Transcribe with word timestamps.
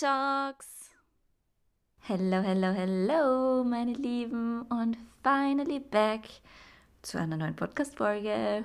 Talks. 0.00 0.90
Hello, 1.98 2.40
hello, 2.40 2.72
hello, 2.72 3.64
meine 3.64 3.94
Lieben 3.94 4.62
und 4.62 4.96
finally 5.24 5.80
back 5.80 6.28
zu 7.02 7.18
einer 7.18 7.36
neuen 7.36 7.56
Podcast-Folge. 7.56 8.64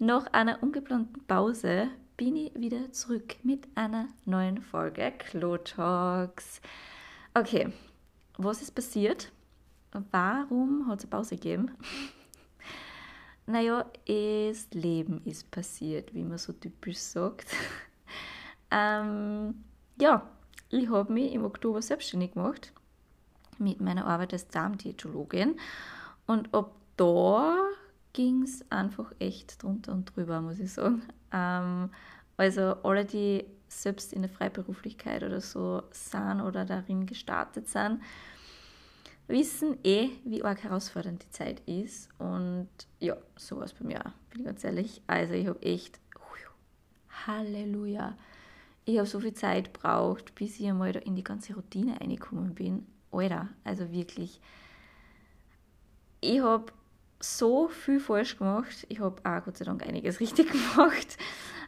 Nach 0.00 0.26
einer 0.32 0.60
ungeplanten 0.60 1.24
Pause 1.28 1.88
bin 2.16 2.34
ich 2.34 2.54
wieder 2.56 2.90
zurück 2.90 3.36
mit 3.44 3.68
einer 3.76 4.08
neuen 4.24 4.60
Folge 4.60 5.12
Klo 5.18 5.56
Talks. 5.58 6.60
Okay, 7.34 7.72
was 8.38 8.60
ist 8.60 8.74
passiert? 8.74 9.30
Warum 10.10 10.88
hat 10.88 10.98
es 10.98 11.04
eine 11.04 11.10
Pause 11.10 11.36
gegeben? 11.36 11.70
naja, 13.46 13.88
das 14.04 14.66
Leben 14.72 15.22
ist 15.24 15.48
passiert, 15.52 16.12
wie 16.12 16.24
man 16.24 16.38
so 16.38 16.52
typisch 16.52 16.98
sagt. 16.98 17.54
Ähm, 18.74 19.64
ja, 20.00 20.28
ich 20.68 20.88
habe 20.90 21.12
mich 21.12 21.32
im 21.32 21.44
Oktober 21.44 21.80
selbstständig 21.80 22.32
gemacht 22.32 22.72
mit 23.58 23.80
meiner 23.80 24.06
Arbeit 24.06 24.32
als 24.32 24.48
Darmdiätologin 24.48 25.60
und 26.26 26.52
ab 26.52 26.72
da 26.96 27.56
ging 28.12 28.42
es 28.42 28.68
einfach 28.70 29.12
echt 29.18 29.62
drunter 29.62 29.92
und 29.92 30.14
drüber, 30.14 30.40
muss 30.40 30.58
ich 30.58 30.72
sagen. 30.72 31.02
Ähm, 31.32 31.90
also 32.36 32.76
alle, 32.82 33.04
die 33.04 33.44
selbst 33.68 34.12
in 34.12 34.22
der 34.22 34.30
Freiberuflichkeit 34.30 35.22
oder 35.22 35.40
so 35.40 35.82
sind 35.90 36.40
oder 36.40 36.64
darin 36.64 37.06
gestartet 37.06 37.68
sind, 37.68 38.00
wissen 39.26 39.78
eh, 39.84 40.10
wie 40.24 40.44
arg 40.44 40.62
herausfordernd 40.62 41.24
die 41.24 41.30
Zeit 41.30 41.60
ist. 41.66 42.08
Und 42.18 42.68
ja, 42.98 43.16
so 43.36 43.56
war 43.56 43.64
es 43.64 43.72
bei 43.72 43.84
mir 43.84 44.00
auch, 44.00 44.12
bin 44.30 44.40
ich 44.40 44.46
ganz 44.46 44.64
ehrlich. 44.64 45.02
Also 45.06 45.34
ich 45.34 45.46
habe 45.46 45.62
echt, 45.62 45.98
Halleluja, 47.26 48.16
ich 48.84 48.98
habe 48.98 49.06
so 49.06 49.20
viel 49.20 49.34
Zeit 49.34 49.72
gebraucht, 49.72 50.34
bis 50.34 50.60
ich 50.60 50.68
einmal 50.68 50.94
in 50.96 51.16
die 51.16 51.24
ganze 51.24 51.54
Routine 51.54 52.00
reingekommen 52.00 52.54
bin. 52.54 52.86
Alter, 53.10 53.48
also 53.64 53.90
wirklich. 53.92 54.40
Ich 56.20 56.40
habe 56.40 56.72
so 57.20 57.68
viel 57.68 58.00
falsch 58.00 58.38
gemacht. 58.38 58.86
Ich 58.88 59.00
habe 59.00 59.16
auch 59.24 59.44
Gott 59.44 59.56
sei 59.56 59.64
Dank 59.64 59.86
einiges 59.86 60.20
richtig 60.20 60.50
gemacht. 60.50 61.16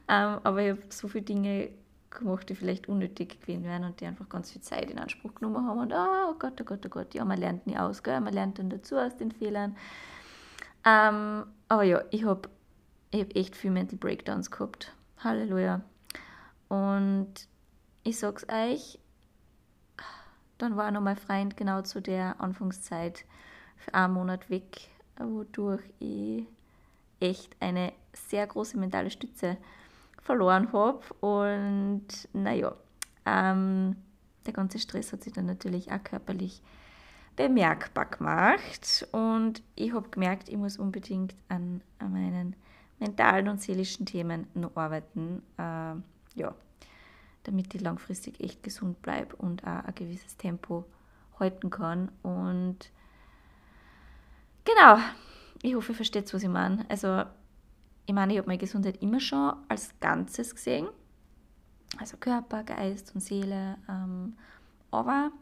Ähm, 0.08 0.40
aber 0.44 0.62
ich 0.62 0.70
habe 0.70 0.82
so 0.90 1.08
viele 1.08 1.24
Dinge 1.24 1.70
gemacht, 2.10 2.48
die 2.48 2.54
vielleicht 2.54 2.88
unnötig 2.88 3.40
gewesen 3.40 3.64
wären 3.64 3.84
und 3.84 4.00
die 4.00 4.06
einfach 4.06 4.28
ganz 4.28 4.50
viel 4.50 4.62
Zeit 4.62 4.90
in 4.90 4.98
Anspruch 4.98 5.34
genommen 5.34 5.66
haben. 5.66 5.78
Und 5.78 5.92
oh 5.92 6.34
Gott, 6.38 6.60
oh 6.60 6.64
Gott, 6.64 6.84
oh 6.86 6.88
Gott, 6.88 7.14
ja, 7.14 7.24
man 7.24 7.38
lernt 7.38 7.66
nie 7.66 7.76
aus, 7.76 8.02
gell? 8.02 8.20
man 8.20 8.32
lernt 8.32 8.58
dann 8.58 8.70
dazu 8.70 8.96
aus 8.96 9.16
den 9.16 9.32
Fehlern. 9.32 9.76
Ähm, 10.84 11.44
aber 11.68 11.82
ja, 11.82 12.02
ich 12.10 12.24
habe 12.24 12.48
ich 13.10 13.20
hab 13.20 13.34
echt 13.36 13.56
viel 13.56 13.70
Mental 13.70 13.98
Breakdowns 13.98 14.50
gehabt. 14.50 14.92
Halleluja. 15.18 15.82
Und 16.68 17.48
ich 18.02 18.18
sag's 18.18 18.46
euch, 18.48 18.98
dann 20.58 20.76
war 20.76 20.90
noch 20.90 21.00
mein 21.00 21.16
Freund 21.16 21.56
genau 21.56 21.82
zu 21.82 22.00
der 22.00 22.40
Anfangszeit 22.40 23.24
für 23.76 23.94
einen 23.94 24.14
Monat 24.14 24.48
weg, 24.48 24.88
wodurch 25.18 25.82
ich 25.98 26.46
echt 27.20 27.56
eine 27.60 27.92
sehr 28.12 28.46
große 28.46 28.78
mentale 28.78 29.10
Stütze 29.10 29.56
verloren 30.22 30.72
habe. 30.72 31.00
Und 31.20 32.06
naja, 32.32 32.74
ähm, 33.24 33.96
der 34.46 34.52
ganze 34.52 34.78
Stress 34.78 35.12
hat 35.12 35.24
sich 35.24 35.32
dann 35.32 35.46
natürlich 35.46 35.90
auch 35.90 36.02
körperlich 36.02 36.62
bemerkbar 37.36 38.06
gemacht. 38.06 39.06
Und 39.12 39.62
ich 39.74 39.92
habe 39.92 40.08
gemerkt, 40.08 40.48
ich 40.48 40.56
muss 40.56 40.78
unbedingt 40.78 41.34
an, 41.48 41.82
an, 41.98 42.12
meinen 42.12 42.56
mentalen 42.98 43.48
und 43.48 43.60
seelischen 43.60 44.06
Themen 44.06 44.46
noch 44.54 44.74
arbeiten. 44.76 45.42
Äh, 45.58 45.96
ja, 46.36 46.54
damit 47.42 47.74
ich 47.74 47.80
langfristig 47.80 48.40
echt 48.40 48.62
gesund 48.62 49.02
bleibe 49.02 49.34
und 49.36 49.64
auch 49.64 49.84
ein 49.84 49.94
gewisses 49.94 50.36
Tempo 50.36 50.84
halten 51.38 51.70
kann. 51.70 52.10
Und 52.22 52.90
genau, 54.64 54.98
ich 55.62 55.74
hoffe, 55.74 55.92
ihr 55.92 55.96
versteht, 55.96 56.32
was 56.32 56.42
ich 56.42 56.48
meine. 56.48 56.86
Also 56.88 57.24
ich 58.06 58.14
meine, 58.14 58.32
ich 58.32 58.38
habe 58.38 58.48
meine 58.48 58.58
Gesundheit 58.58 59.02
immer 59.02 59.20
schon 59.20 59.54
als 59.68 59.98
Ganzes 59.98 60.54
gesehen, 60.54 60.88
also 61.98 62.16
Körper, 62.16 62.62
Geist 62.62 63.14
und 63.14 63.20
Seele. 63.20 63.78
Ähm, 63.88 64.36
aber 64.90 65.32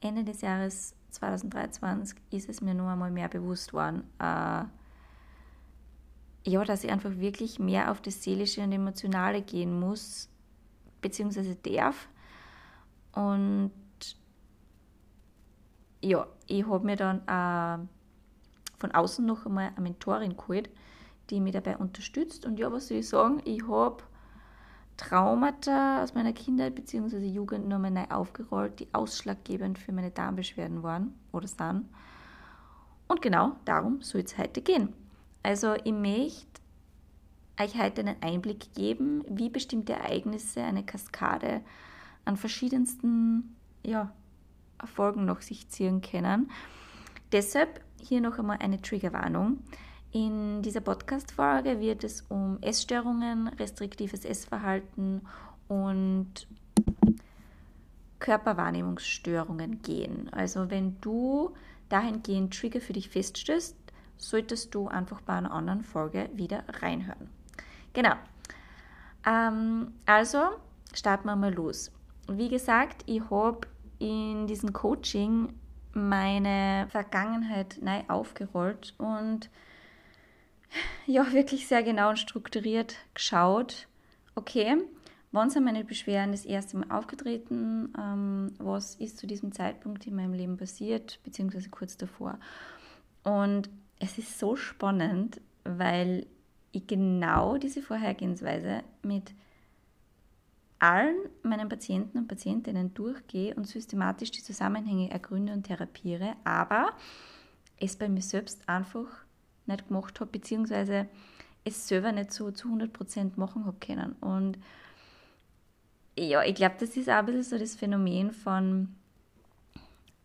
Ende 0.00 0.24
des 0.24 0.42
Jahres 0.42 0.94
2023 1.10 2.18
ist 2.30 2.48
es 2.48 2.60
mir 2.60 2.74
nur 2.74 2.90
einmal 2.90 3.10
mehr 3.10 3.28
bewusst 3.28 3.72
worden, 3.72 4.04
äh, 4.18 4.64
ja, 6.44 6.64
dass 6.64 6.82
ich 6.82 6.90
einfach 6.90 7.16
wirklich 7.18 7.58
mehr 7.58 7.90
auf 7.90 8.00
das 8.00 8.22
Seelische 8.22 8.62
und 8.62 8.72
Emotionale 8.72 9.42
gehen 9.42 9.78
muss, 9.78 10.28
beziehungsweise 11.02 11.56
darf. 11.56 12.08
Und 13.12 13.72
ja, 16.00 16.26
ich 16.46 16.66
habe 16.66 16.86
mir 16.86 16.96
dann 16.96 17.18
äh, 17.28 17.86
von 18.78 18.90
außen 18.90 19.24
noch 19.24 19.46
einmal 19.46 19.68
eine 19.68 19.80
Mentorin 19.80 20.36
geholt, 20.36 20.70
die 21.30 21.40
mich 21.40 21.52
dabei 21.52 21.76
unterstützt. 21.76 22.46
Und 22.46 22.58
ja, 22.58 22.72
was 22.72 22.88
soll 22.88 22.98
ich 22.98 23.08
sagen? 23.08 23.40
Ich 23.44 23.66
habe 23.68 24.02
Traumata 24.96 26.02
aus 26.02 26.14
meiner 26.14 26.32
Kindheit 26.32 26.74
bzw. 26.74 27.18
Jugend 27.26 27.68
nochmal 27.68 27.90
neu 27.90 28.04
aufgerollt, 28.10 28.80
die 28.80 28.88
ausschlaggebend 28.92 29.78
für 29.78 29.92
meine 29.92 30.10
Darmbeschwerden 30.10 30.82
waren 30.82 31.14
oder 31.32 31.46
sind. 31.46 31.88
Und 33.08 33.20
genau 33.20 33.56
darum 33.64 34.00
soll 34.00 34.22
es 34.22 34.38
heute 34.38 34.62
gehen. 34.62 34.94
Also 35.42 35.74
ich 35.84 35.92
möchte 35.92 36.61
euch 37.60 37.78
heute 37.78 38.00
einen 38.00 38.22
Einblick 38.22 38.74
geben, 38.74 39.24
wie 39.28 39.48
bestimmte 39.48 39.94
Ereignisse 39.94 40.62
eine 40.62 40.84
Kaskade 40.84 41.60
an 42.24 42.36
verschiedensten 42.36 43.56
ja, 43.84 44.12
Erfolgen 44.78 45.24
nach 45.24 45.42
sich 45.42 45.68
ziehen 45.68 46.00
können. 46.00 46.50
Deshalb 47.30 47.80
hier 48.00 48.20
noch 48.20 48.38
einmal 48.38 48.58
eine 48.60 48.80
Triggerwarnung. 48.80 49.58
In 50.12 50.60
dieser 50.62 50.80
Podcast-Folge 50.80 51.80
wird 51.80 52.04
es 52.04 52.22
um 52.28 52.58
Essstörungen, 52.60 53.48
restriktives 53.48 54.24
Essverhalten 54.24 55.22
und 55.68 56.46
Körperwahrnehmungsstörungen 58.18 59.82
gehen. 59.82 60.28
Also 60.32 60.70
wenn 60.70 61.00
du 61.00 61.54
dahingehend 61.88 62.54
Trigger 62.54 62.80
für 62.80 62.92
dich 62.92 63.08
feststößt, 63.08 63.76
solltest 64.16 64.74
du 64.74 64.88
einfach 64.88 65.20
bei 65.22 65.32
einer 65.32 65.52
anderen 65.52 65.82
Folge 65.82 66.28
wieder 66.34 66.64
reinhören. 66.68 67.28
Genau. 67.92 68.14
Ähm, 69.26 69.92
also 70.06 70.42
starten 70.94 71.26
wir 71.26 71.36
mal 71.36 71.52
los. 71.52 71.90
Wie 72.28 72.48
gesagt, 72.48 73.02
ich 73.06 73.22
habe 73.30 73.66
in 73.98 74.46
diesem 74.46 74.72
Coaching 74.72 75.52
meine 75.94 76.86
Vergangenheit 76.90 77.78
neu 77.82 78.02
aufgerollt 78.08 78.94
und 78.98 79.50
ja 81.06 81.32
wirklich 81.32 81.68
sehr 81.68 81.82
genau 81.82 82.10
und 82.10 82.18
strukturiert 82.18 82.96
geschaut, 83.14 83.88
okay, 84.34 84.76
wann 85.30 85.50
sind 85.50 85.64
meine 85.64 85.84
Beschwerden 85.84 86.32
das 86.32 86.44
erste 86.44 86.78
Mal 86.78 86.90
aufgetreten, 86.90 87.92
ähm, 87.98 88.52
was 88.58 88.94
ist 88.96 89.18
zu 89.18 89.26
diesem 89.26 89.52
Zeitpunkt 89.52 90.06
in 90.06 90.16
meinem 90.16 90.32
Leben 90.32 90.56
passiert, 90.56 91.20
beziehungsweise 91.24 91.68
kurz 91.70 91.96
davor. 91.96 92.38
Und 93.22 93.68
es 93.98 94.18
ist 94.18 94.38
so 94.38 94.56
spannend, 94.56 95.40
weil 95.64 96.26
genau 96.72 97.58
diese 97.58 97.82
Vorhergehensweise 97.82 98.82
mit 99.02 99.32
allen 100.78 101.16
meinen 101.42 101.68
Patienten 101.68 102.18
und 102.18 102.28
Patientinnen 102.28 102.92
durchgehe 102.94 103.54
und 103.54 103.68
systematisch 103.68 104.32
die 104.32 104.42
Zusammenhänge 104.42 105.10
ergründe 105.10 105.52
und 105.52 105.64
therapiere, 105.64 106.34
aber 106.44 106.92
es 107.78 107.96
bei 107.96 108.08
mir 108.08 108.22
selbst 108.22 108.68
einfach 108.68 109.06
nicht 109.66 109.86
gemacht 109.88 110.18
habe, 110.20 110.30
beziehungsweise 110.30 111.06
es 111.64 111.86
selber 111.86 112.10
nicht 112.10 112.32
so 112.32 112.50
zu 112.50 112.68
100% 112.68 113.32
machen 113.36 113.64
habe 113.64 113.76
können. 113.78 114.12
Und 114.20 114.58
ja, 116.18 116.42
ich 116.42 116.54
glaube, 116.54 116.74
das 116.80 116.96
ist 116.96 117.08
auch 117.08 117.14
ein 117.14 117.26
bisschen 117.26 117.44
so 117.44 117.58
das 117.58 117.76
Phänomen 117.76 118.32
von 118.32 118.88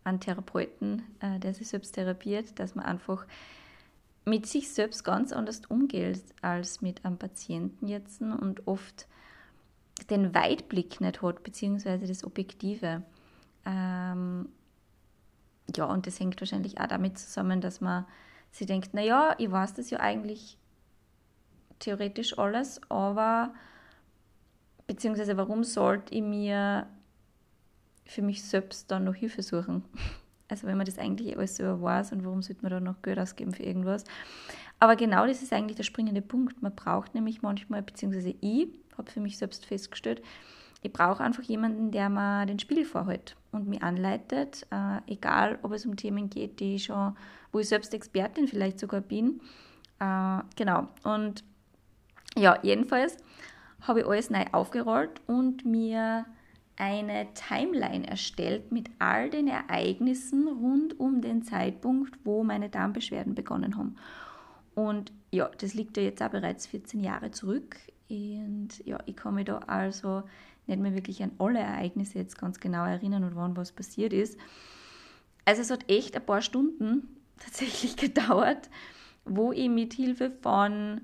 einem 0.04 0.20
Therapeuten, 0.20 1.04
äh, 1.20 1.40
der 1.40 1.54
sich 1.54 1.68
selbst 1.68 1.94
therapiert, 1.94 2.58
dass 2.60 2.76
man 2.76 2.86
einfach 2.86 3.26
mit 4.28 4.46
sich 4.46 4.74
selbst 4.74 5.06
ganz 5.06 5.32
anders 5.32 5.62
umgeht 5.70 6.22
als 6.42 6.82
mit 6.82 7.06
einem 7.06 7.18
Patienten 7.18 7.88
jetzt 7.88 8.22
und 8.22 8.68
oft 8.68 9.08
den 10.10 10.36
Weitblick 10.36 11.00
nicht 11.00 11.22
hat, 11.22 11.44
beziehungsweise 11.44 12.06
das 12.06 12.26
Objektive. 12.26 13.04
Ähm, 13.66 14.50
ja, 15.74 15.86
und 15.86 16.08
das 16.08 16.20
hängt 16.20 16.42
wahrscheinlich 16.42 16.80
auch 16.80 16.88
damit 16.88 17.18
zusammen, 17.18 17.62
dass 17.62 17.80
man 17.80 18.06
sie 18.52 18.66
denkt, 18.66 18.94
naja, 18.94 19.34
ich 19.38 19.50
weiß 19.50 19.74
das 19.76 19.90
ja 19.90 20.02
eigentlich 20.02 20.58
theoretisch 21.80 22.38
alles, 22.38 22.82
aber 22.90 23.54
beziehungsweise 24.88 25.38
warum 25.38 25.64
sollte 25.64 26.14
ich 26.14 26.22
mir 26.22 26.88
für 28.06 28.22
mich 28.22 28.44
selbst 28.44 28.92
dann 28.92 29.06
noch 29.06 29.16
Hilfe 29.16 29.42
suchen? 29.42 29.86
Also 30.50 30.68
wenn 30.68 30.78
man 30.78 30.86
das 30.86 30.98
eigentlich 30.98 31.38
alles 31.38 31.58
so 31.58 31.82
weiß 31.82 32.14
und 32.14 32.24
warum 32.24 32.42
sollte 32.42 32.62
man 32.62 32.72
dann 32.72 32.84
noch 32.84 33.02
Geld 33.02 33.20
ausgeben 33.20 33.54
für 33.54 33.64
irgendwas? 33.64 34.04
Aber 34.80 34.96
genau 34.96 35.26
das 35.26 35.42
ist 35.42 35.54
eigentlich 35.54 35.76
der 35.76 35.84
springende 35.84 36.22
Punkt. 36.22 36.62
Man 36.62 36.76
braucht 36.76 37.16
nämlich 37.16 37.42
manchmal, 37.42 37.82
beziehungsweise 37.82 38.36
ich 38.42 38.70
habe 38.98 39.12
für 39.12 39.20
mich 39.20 39.38
selbst 39.38 39.66
festgestellt, 39.66 40.22
ich 40.84 40.94
brauche 40.94 41.24
einfach 41.24 41.44
jemanden, 41.44 41.92
der 41.92 42.10
mir 42.10 42.46
den 42.46 42.60
Spiegel 42.60 42.86
vorhält 42.86 43.36
und 43.52 43.68
mich 43.68 43.82
anleitet, 43.82 44.66
äh, 44.72 45.00
egal 45.08 45.60
ob 45.64 45.72
es 45.72 45.86
um 45.86 45.96
Themen 45.96 46.30
geht, 46.30 46.60
die 46.60 46.76
ich 46.76 46.86
schon, 46.86 47.16
wo 47.52 47.60
ich 47.60 47.68
selbst 47.68 47.94
Expertin 47.94 48.48
vielleicht 48.48 48.80
sogar 48.80 49.02
bin. 49.02 49.42
Äh, 50.00 50.40
genau. 50.56 50.88
Und 51.04 51.44
ja, 52.38 52.60
jedenfalls 52.62 53.18
habe 53.82 54.02
ich 54.02 54.06
alles 54.06 54.30
neu 54.30 54.46
aufgerollt 54.52 55.22
und 55.26 55.66
mir 55.66 56.26
eine 56.78 57.28
Timeline 57.34 58.08
erstellt 58.08 58.72
mit 58.72 58.90
all 59.00 59.30
den 59.30 59.48
Ereignissen 59.48 60.48
rund 60.48 61.00
um 61.00 61.22
den 61.22 61.42
Zeitpunkt, 61.42 62.18
wo 62.24 62.44
meine 62.44 62.70
Darmbeschwerden 62.70 63.36
begonnen 63.36 63.78
haben. 63.78 63.96
Und 64.76 65.12
ja, 65.32 65.50
das 65.58 65.74
liegt 65.74 65.98
ja 65.98 66.04
jetzt 66.04 66.22
auch 66.22 66.30
bereits 66.30 66.68
14 66.68 67.00
Jahre 67.00 67.32
zurück. 67.32 67.78
Und 68.10 68.70
ja, 68.86 69.00
ich 69.08 69.16
kann 69.16 69.34
mich 69.34 69.46
da 69.46 69.58
also 69.60 70.24
nicht 70.68 70.80
mehr 70.80 70.94
wirklich 70.94 71.24
an 71.24 71.32
alle 71.40 71.60
Ereignisse 71.60 72.20
jetzt 72.20 72.38
ganz 72.38 72.60
genau 72.60 72.86
erinnern 72.86 73.24
und 73.24 73.36
wann 73.36 73.58
was 73.58 73.72
passiert 73.72 74.14
ist. 74.14 74.38
Also 75.46 75.62
es 75.62 75.72
hat 75.72 75.90
echt 75.90 76.16
ein 76.16 76.26
paar 76.26 76.42
Stunden 76.42 77.18
tatsächlich 77.40 77.96
gedauert, 77.96 78.70
wo 79.26 79.52
ich 79.52 79.70
mit 79.70 79.94
Hilfe 79.94 80.32
von 80.42 81.02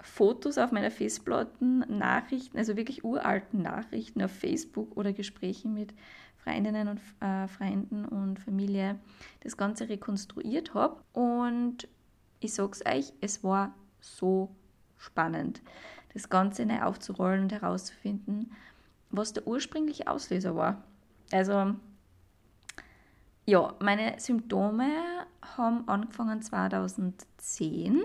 Fotos 0.00 0.58
auf 0.58 0.72
meiner 0.72 0.90
Festplatten, 0.90 1.80
Nachrichten, 1.98 2.58
also 2.58 2.76
wirklich 2.76 3.04
uralten 3.04 3.62
Nachrichten 3.62 4.22
auf 4.22 4.30
Facebook 4.30 4.96
oder 4.96 5.12
Gesprächen 5.12 5.74
mit 5.74 5.94
Freundinnen 6.36 6.88
und 6.88 7.00
äh, 7.20 7.48
Freunden 7.48 8.04
und 8.04 8.38
Familie 8.38 8.98
das 9.40 9.56
Ganze 9.56 9.88
rekonstruiert 9.88 10.74
habe. 10.74 11.00
Und 11.12 11.88
ich 12.40 12.54
sag's 12.54 12.82
euch, 12.86 13.12
es 13.20 13.42
war 13.42 13.74
so 14.00 14.54
spannend, 14.96 15.60
das 16.14 16.28
Ganze 16.28 16.64
neu 16.64 16.82
aufzurollen 16.82 17.42
und 17.42 17.52
herauszufinden, 17.52 18.52
was 19.10 19.32
der 19.32 19.46
ursprüngliche 19.46 20.06
Auslöser 20.08 20.54
war. 20.56 20.82
Also, 21.32 21.74
ja, 23.44 23.74
meine 23.80 24.18
Symptome 24.18 24.88
haben 25.56 25.88
angefangen 25.88 26.42
2010 26.42 28.02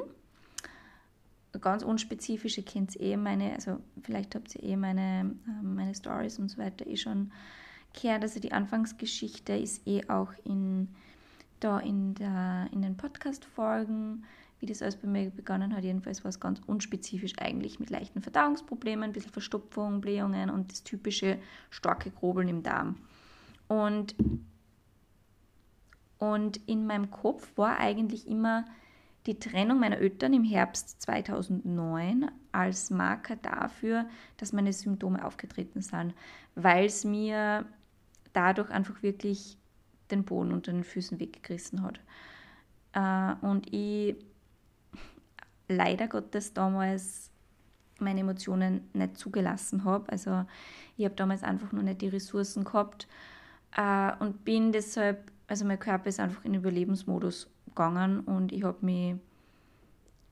ganz 1.60 1.84
unspezifische 1.84 2.64
kennt 2.64 2.96
ihr 2.96 3.02
eh 3.02 3.18
meine, 3.18 3.54
also 3.54 3.80
vielleicht 4.02 4.36
habt 4.36 4.56
ihr 4.56 4.64
eh 4.64 4.76
meine, 4.76 5.36
ähm, 5.48 5.76
meine 5.76 5.94
Stories 5.94 6.40
und 6.40 6.50
so 6.50 6.58
weiter 6.58 6.88
eh 6.88 6.96
schon 6.96 7.32
gehört. 7.94 8.24
Also 8.24 8.40
die 8.40 8.52
Anfangsgeschichte 8.52 9.54
ist 9.54 9.86
eh 9.86 10.08
auch 10.10 10.32
in, 10.46 10.88
da 11.60 11.80
in, 11.80 12.16
der, 12.16 12.68
in 12.72 12.82
den 12.82 12.96
Podcast-Folgen, 12.96 14.24
wie 14.60 14.66
das 14.66 14.82
alles 14.82 14.96
bei 14.96 15.08
mir 15.08 15.30
begonnen 15.30 15.76
hat. 15.76 15.84
Jedenfalls 15.84 16.24
war 16.24 16.30
es 16.30 16.40
ganz 16.40 16.62
unspezifisch 16.68 17.34
eigentlich 17.40 17.80
mit 17.80 17.90
leichten 17.90 18.22
Verdauungsproblemen, 18.22 19.06
ein 19.06 19.14
bisschen 19.14 19.32
Verstopfung, 19.32 20.00
Blähungen 20.02 20.50
und 20.50 20.72
das 20.72 20.84
typische 20.84 21.38
starke 21.70 22.12
Grobeln 22.12 22.48
im 22.48 22.64
Darm. 22.64 22.96
Und, 23.68 24.16
und 26.18 26.58
in 26.68 26.86
meinem 26.86 27.10
Kopf 27.10 27.52
war 27.58 27.78
eigentlich 27.78 28.28
immer 28.28 28.66
die 29.26 29.40
Trennung 29.40 29.80
meiner 29.80 29.98
Eltern 29.98 30.34
im 30.34 30.44
Herbst 30.44 31.02
2009 31.02 32.32
als 32.52 32.90
Marker 32.90 33.36
dafür, 33.36 34.08
dass 34.38 34.54
meine 34.54 34.74
Symptome 34.74 35.24
aufgetreten 35.24 35.82
sind, 35.82 36.14
weil 36.56 36.86
es 36.86 37.04
mir 37.04 37.66
dadurch 38.34 38.70
einfach 38.72 39.04
wirklich 39.04 39.58
den 40.10 40.24
Boden 40.24 40.52
unter 40.52 40.72
den 40.72 40.84
Füßen 40.84 41.20
weggerissen 41.20 41.84
hat. 41.84 42.00
Äh, 42.94 43.46
und 43.46 43.72
ich 43.72 44.16
leider 45.68 46.08
Gottes 46.08 46.54
damals 46.54 47.32
meine 48.00 48.22
Emotionen 48.22 48.90
nicht 48.94 49.18
zugelassen 49.18 49.86
habe. 49.86 50.12
Also 50.12 50.46
ich 50.98 51.06
habe 51.06 51.16
damals 51.16 51.44
einfach 51.44 51.72
nur 51.72 51.84
nicht 51.84 52.02
die 52.02 52.08
Ressourcen 52.08 52.64
gehabt 52.64 53.08
äh, 53.78 54.12
und 54.20 54.44
bin 54.44 54.72
deshalb, 54.72 55.32
also 55.48 55.66
mein 55.66 55.80
Körper 55.80 56.10
ist 56.10 56.20
einfach 56.20 56.44
in 56.44 56.56
Überlebensmodus 56.56 57.48
gegangen 57.72 58.22
und 58.22 58.52
ich 58.52 58.64
habe 58.64 58.86
mich 58.86 59.16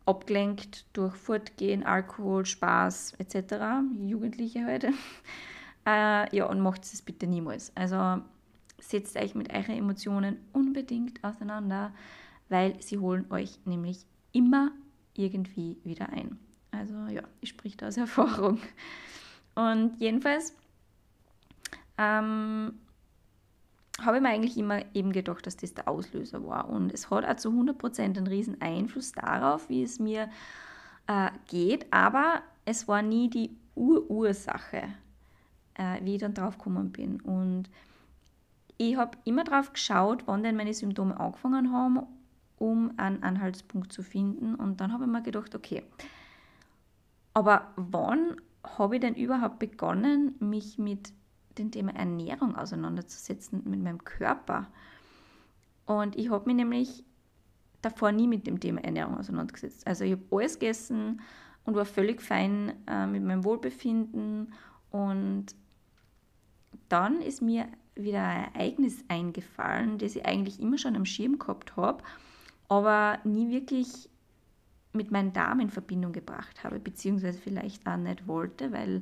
abgelenkt 0.06 0.86
durch 0.94 1.16
Fortgehen, 1.16 1.84
Alkohol, 1.84 2.46
Spaß 2.46 3.14
etc. 3.20 3.84
Jugendliche 4.02 4.66
heute. 4.66 4.92
äh, 5.86 6.36
ja, 6.36 6.46
und 6.46 6.62
macht 6.62 6.84
es 6.84 7.02
bitte 7.02 7.28
niemals. 7.28 7.72
Also 7.76 8.22
setzt 8.80 9.18
euch 9.18 9.36
mit 9.36 9.54
euren 9.54 9.78
Emotionen 9.78 10.38
unbedingt 10.54 11.24
auseinander, 11.24 11.94
weil 12.50 12.82
sie 12.82 12.98
holen 12.98 13.26
euch 13.30 13.60
nämlich 13.66 14.06
immer 14.32 14.72
irgendwie 15.16 15.78
wieder 15.84 16.10
ein. 16.10 16.40
Also 16.72 16.96
ja, 17.08 17.24
ich 17.42 17.50
spreche 17.50 17.78
da 17.78 17.88
aus 17.88 17.98
Erfahrung. 17.98 18.60
Und 19.56 20.00
jedenfalls 20.00 20.56
ähm, 21.98 22.74
habe 24.06 24.18
ich 24.18 24.24
mir 24.24 24.30
eigentlich 24.30 24.58
immer 24.58 24.82
eben 24.94 25.12
gedacht, 25.12 25.46
dass 25.46 25.58
das 25.58 25.74
der 25.74 25.88
Auslöser 25.88 26.46
war. 26.46 26.70
Und 26.70 26.94
es 26.94 27.10
hat 27.10 27.26
auch 27.26 27.36
zu 27.36 27.50
100% 27.50 28.02
einen 28.02 28.28
riesen 28.28 28.62
Einfluss 28.62 29.12
darauf, 29.12 29.70
wie 29.70 29.84
es 29.84 30.00
mir 30.00 30.30
äh, 31.08 31.30
geht, 31.48 31.92
aber 31.92 32.42
es 32.66 32.88
war 32.88 33.02
nie 33.02 33.30
die 33.30 33.56
Urursache, 33.76 34.84
äh, 35.76 36.04
wie 36.04 36.16
ich 36.16 36.22
dann 36.22 36.34
drauf 36.34 36.58
gekommen 36.58 36.92
bin. 36.92 37.20
Und 37.22 37.70
ich 38.78 38.96
habe 38.96 39.18
immer 39.26 39.44
drauf 39.44 39.74
geschaut, 39.74 40.24
wann 40.26 40.44
denn 40.44 40.56
meine 40.56 40.74
Symptome 40.74 41.20
angefangen 41.20 41.74
haben, 41.74 42.00
um 42.58 42.92
einen 42.98 43.24
Anhaltspunkt 43.24 43.92
zu 43.92 44.04
finden. 44.04 44.56
Und 44.56 44.82
dann 44.82 44.94
habe 44.94 45.06
ich 45.06 45.10
mir 45.10 45.22
gedacht, 45.22 45.56
okay, 45.56 45.84
aber 47.34 47.72
wann 47.76 48.36
habe 48.78 48.96
ich 48.96 49.02
denn 49.02 49.16
überhaupt 49.16 49.60
begonnen, 49.60 50.36
mich 50.40 50.78
mit 50.78 51.14
dem 51.58 51.72
Thema 51.72 51.96
Ernährung 51.96 52.56
auseinanderzusetzen 52.56 53.62
mit 53.66 53.82
meinem 53.82 54.04
Körper. 54.04 54.68
Und 55.86 56.16
ich 56.16 56.30
habe 56.30 56.46
mich 56.46 56.56
nämlich 56.56 57.04
davor 57.82 58.12
nie 58.12 58.28
mit 58.28 58.48
dem 58.48 58.60
Thema 58.60 58.84
Ernährung 58.84 59.18
auseinandergesetzt. 59.18 59.88
Also 59.88 60.04
ich 60.04 60.12
habe 60.12 60.24
alles 60.32 60.60
gegessen 60.60 61.22
und 61.66 61.76
war 61.76 61.86
völlig 61.86 62.22
fein 62.22 62.74
äh, 62.88 63.08
mit 63.08 63.24
meinem 63.24 63.44
Wohlbefinden. 63.44 64.54
Und 64.92 65.48
dann 66.90 67.22
ist 67.22 67.42
mir 67.42 67.68
wieder 67.96 68.24
ein 68.24 68.54
Ereignis 68.54 69.04
eingefallen, 69.08 69.98
das 69.98 70.16
ich 70.16 70.26
eigentlich 70.26 70.60
immer 70.60 70.78
schon 70.78 70.96
am 70.96 71.06
Schirm 71.06 71.38
gehabt 71.38 71.76
habe, 71.76 72.04
aber 72.68 73.20
nie 73.24 73.50
wirklich 73.50 74.10
mit 74.94 75.12
meinem 75.12 75.34
Darm 75.34 75.60
in 75.60 75.70
Verbindung 75.70 76.14
gebracht 76.14 76.64
habe, 76.64 76.80
beziehungsweise 76.80 77.40
vielleicht 77.40 77.86
auch 77.88 77.98
nicht 77.98 78.28
wollte, 78.28 78.72
weil 78.72 79.02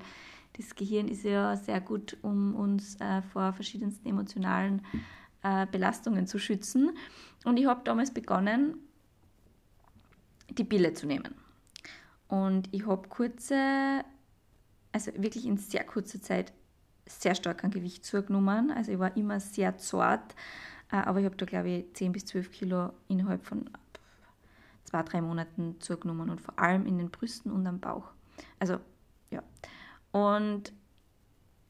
das 0.57 0.75
Gehirn 0.75 1.07
ist 1.07 1.23
ja 1.23 1.55
sehr 1.55 1.79
gut, 1.79 2.17
um 2.21 2.55
uns 2.55 2.99
äh, 2.99 3.21
vor 3.21 3.53
verschiedensten 3.53 4.07
emotionalen 4.07 4.81
äh, 5.43 5.67
Belastungen 5.67 6.27
zu 6.27 6.39
schützen. 6.39 6.91
Und 7.45 7.57
ich 7.57 7.67
habe 7.67 7.81
damals 7.83 8.11
begonnen, 8.11 8.75
die 10.49 10.63
Pille 10.63 10.93
zu 10.93 11.05
nehmen. 11.05 11.35
Und 12.27 12.69
ich 12.73 12.85
habe 12.87 13.07
kurze, 13.07 14.03
also 14.91 15.11
wirklich 15.15 15.45
in 15.45 15.57
sehr 15.57 15.83
kurzer 15.83 16.21
Zeit 16.21 16.53
sehr 17.05 17.35
stark 17.35 17.63
an 17.63 17.71
Gewicht 17.71 18.05
zugenommen. 18.05 18.71
Also 18.71 18.91
ich 18.91 18.99
war 18.99 19.15
immer 19.15 19.39
sehr 19.39 19.77
zart, 19.77 20.35
äh, 20.91 20.97
aber 20.97 21.19
ich 21.19 21.25
habe 21.25 21.37
da 21.37 21.45
glaube 21.45 21.69
ich 21.69 21.93
10 21.93 22.11
bis 22.11 22.25
12 22.25 22.51
Kilo 22.51 22.93
innerhalb 23.07 23.45
von 23.45 23.69
zwei, 24.83 25.03
drei 25.03 25.21
Monaten 25.21 25.79
zugenommen 25.79 26.29
und 26.29 26.41
vor 26.41 26.57
allem 26.57 26.85
in 26.85 26.97
den 26.97 27.09
Brüsten 27.09 27.51
und 27.51 27.67
am 27.67 27.79
Bauch. 27.79 28.09
Also 28.59 28.79
ja. 29.29 29.43
Und 30.11 30.73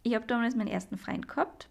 ich 0.04 0.16
habe 0.16 0.26
damals 0.26 0.56
meinen 0.56 0.68
ersten 0.68 0.98
Freund 0.98 1.28
gehabt. 1.28 1.70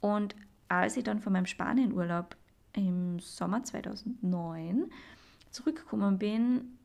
Und 0.00 0.34
als 0.68 0.96
ich 0.96 1.04
dann 1.04 1.20
von 1.20 1.32
meinem 1.32 1.46
Spanienurlaub 1.46 2.36
im 2.72 3.20
Sommer 3.20 3.62
2009 3.62 4.90
zurückgekommen 5.50 6.18
bin, 6.18 6.78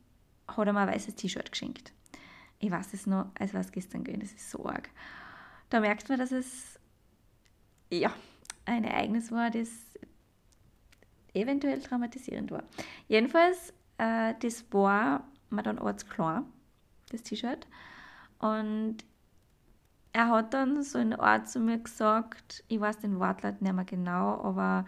hat 0.46 0.66
er 0.66 0.72
mir 0.72 0.80
ein 0.80 0.88
weißes 0.88 1.16
T-Shirt 1.16 1.50
geschenkt. 1.50 1.92
Ich 2.58 2.70
weiß 2.70 2.92
es 2.94 3.06
noch, 3.06 3.30
als 3.38 3.54
war 3.54 3.60
es 3.60 3.72
gestern 3.72 4.04
gewesen, 4.04 4.20
das 4.20 4.32
ist 4.32 4.50
so 4.50 4.64
arg. 4.66 4.90
Da 5.70 5.80
merkt 5.80 6.08
man, 6.08 6.18
dass 6.18 6.30
es 6.30 6.78
ja, 7.90 8.12
ein 8.64 8.84
Ereignis 8.84 9.32
war, 9.32 9.50
das 9.50 9.68
eventuell 11.34 11.80
traumatisierend 11.80 12.50
war. 12.50 12.64
Jedenfalls, 13.08 13.72
äh, 13.98 14.34
das 14.40 14.64
war 14.72 15.28
mir 15.50 15.62
dann 15.62 15.78
ortsklar, 15.78 16.44
das 17.10 17.22
T-Shirt. 17.22 17.66
Und 18.40 18.98
er 20.12 20.28
hat 20.28 20.54
dann 20.54 20.82
so 20.82 20.98
in 20.98 21.14
Art 21.14 21.48
zu 21.48 21.60
mir 21.60 21.78
gesagt, 21.78 22.64
ich 22.68 22.80
weiß 22.80 22.98
den 22.98 23.20
Wortlaut 23.20 23.62
nicht 23.62 23.72
mehr 23.72 23.84
genau, 23.84 24.42
aber 24.42 24.84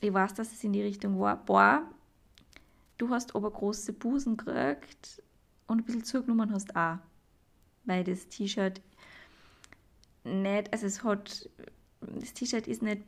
ich 0.00 0.12
weiß, 0.12 0.34
dass 0.34 0.52
es 0.52 0.64
in 0.64 0.72
die 0.72 0.82
Richtung 0.82 1.20
war, 1.20 1.36
boah, 1.36 1.82
du 2.98 3.10
hast 3.10 3.36
aber 3.36 3.50
große 3.50 3.92
Busen 3.92 4.36
gekriegt 4.36 5.22
und 5.66 5.80
ein 5.80 5.84
bisschen 5.84 6.04
zugenommen 6.04 6.52
hast 6.52 6.74
auch. 6.74 6.98
Weil 7.84 8.02
das 8.04 8.28
T-Shirt 8.28 8.80
nicht, 10.24 10.72
also 10.72 10.86
es 10.86 11.04
hat, 11.04 11.48
das 12.00 12.32
T-Shirt 12.34 12.66
ist 12.66 12.82
nicht, 12.82 13.02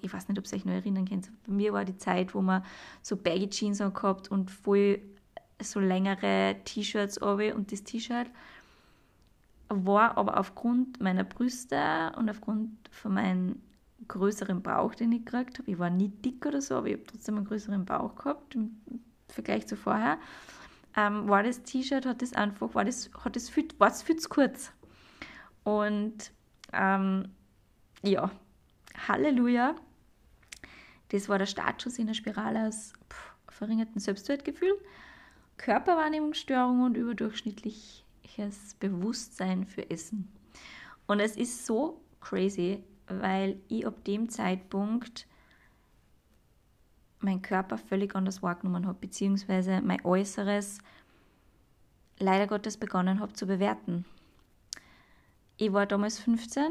ich 0.00 0.12
weiß 0.12 0.28
nicht, 0.28 0.38
ob 0.38 0.46
ihr 0.46 0.54
euch 0.54 0.64
noch 0.64 0.72
erinnern 0.72 1.06
könnt, 1.06 1.30
bei 1.46 1.52
mir 1.52 1.72
war 1.72 1.84
die 1.84 1.98
Zeit, 1.98 2.34
wo 2.34 2.40
man 2.40 2.64
so 3.02 3.16
Baggy 3.16 3.50
Jeans 3.50 3.80
angehabt 3.80 4.30
und 4.30 4.50
voll 4.50 5.00
so 5.62 5.80
längere 5.80 6.56
T-Shirts 6.64 7.18
und 7.18 7.72
das 7.72 7.84
T-Shirt 7.84 8.30
war 9.68 10.16
aber 10.16 10.38
aufgrund 10.38 11.00
meiner 11.00 11.24
Brüste 11.24 12.12
und 12.16 12.30
aufgrund 12.30 12.70
von 12.90 13.14
meinem 13.14 13.62
größeren 14.08 14.62
Bauch, 14.62 14.94
den 14.94 15.12
ich 15.12 15.24
gekriegt 15.24 15.58
habe, 15.58 15.70
ich 15.70 15.78
war 15.78 15.90
nie 15.90 16.08
dick 16.08 16.46
oder 16.46 16.60
so, 16.60 16.76
aber 16.76 16.88
ich 16.88 16.94
habe 16.94 17.06
trotzdem 17.06 17.36
einen 17.36 17.46
größeren 17.46 17.84
Bauch 17.84 18.14
gehabt 18.14 18.54
im 18.54 18.76
Vergleich 19.28 19.66
zu 19.66 19.76
vorher, 19.76 20.18
ähm, 20.96 21.28
war 21.28 21.42
das 21.42 21.62
T-Shirt, 21.62 22.06
hat 22.06 22.22
das 22.22 22.32
einfach, 22.32 22.74
war 22.74 22.84
das, 22.84 23.10
hat 23.24 23.36
das 23.36 23.48
viel, 23.50 23.68
war 23.78 23.88
es 23.88 24.02
viel 24.02 24.16
zu 24.16 24.28
kurz. 24.28 24.72
Und 25.64 26.32
ähm, 26.72 27.28
ja, 28.02 28.30
Halleluja, 29.08 29.74
das 31.08 31.28
war 31.28 31.38
der 31.38 31.46
Startschuss 31.46 31.98
in 31.98 32.06
der 32.06 32.14
Spirale 32.14 32.68
aus 32.68 32.92
pff, 33.10 33.34
verringertem 33.48 33.98
Selbstwertgefühl, 33.98 34.78
Körperwahrnehmungsstörung 35.56 36.82
und 36.82 36.96
überdurchschnittliches 38.36 38.74
Bewusstsein 38.74 39.64
für 39.64 39.88
Essen. 39.90 40.28
Und 41.06 41.20
es 41.20 41.36
ist 41.36 41.66
so 41.66 42.00
crazy, 42.20 42.82
weil 43.08 43.60
ich 43.68 43.86
ab 43.86 44.04
dem 44.04 44.28
Zeitpunkt 44.28 45.26
meinen 47.20 47.42
Körper 47.42 47.78
völlig 47.78 48.14
anders 48.14 48.42
wahrgenommen 48.42 48.86
habe, 48.86 48.98
beziehungsweise 49.00 49.80
mein 49.80 50.04
Äußeres 50.04 50.78
leider 52.18 52.46
Gottes 52.46 52.76
begonnen 52.76 53.20
habe 53.20 53.32
zu 53.32 53.46
bewerten. 53.46 54.04
Ich 55.56 55.72
war 55.72 55.86
damals 55.86 56.18
15 56.18 56.64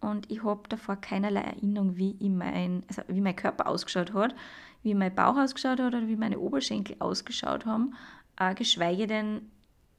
und 0.00 0.30
ich 0.30 0.44
habe 0.44 0.68
davor 0.68 0.96
keinerlei 0.96 1.40
Erinnerung, 1.40 1.96
wie, 1.96 2.16
mein, 2.28 2.82
also 2.88 3.02
wie 3.08 3.20
mein 3.20 3.36
Körper 3.36 3.66
ausgeschaut 3.66 4.12
hat, 4.12 4.34
wie 4.82 4.94
mein 4.94 5.14
Bauch 5.14 5.36
ausgeschaut 5.36 5.80
hat 5.80 5.94
oder 5.94 6.06
wie 6.06 6.16
meine 6.16 6.38
Oberschenkel 6.38 6.96
ausgeschaut 6.98 7.64
haben, 7.64 7.94
äh, 8.38 8.54
geschweige 8.54 9.06
denn, 9.06 9.50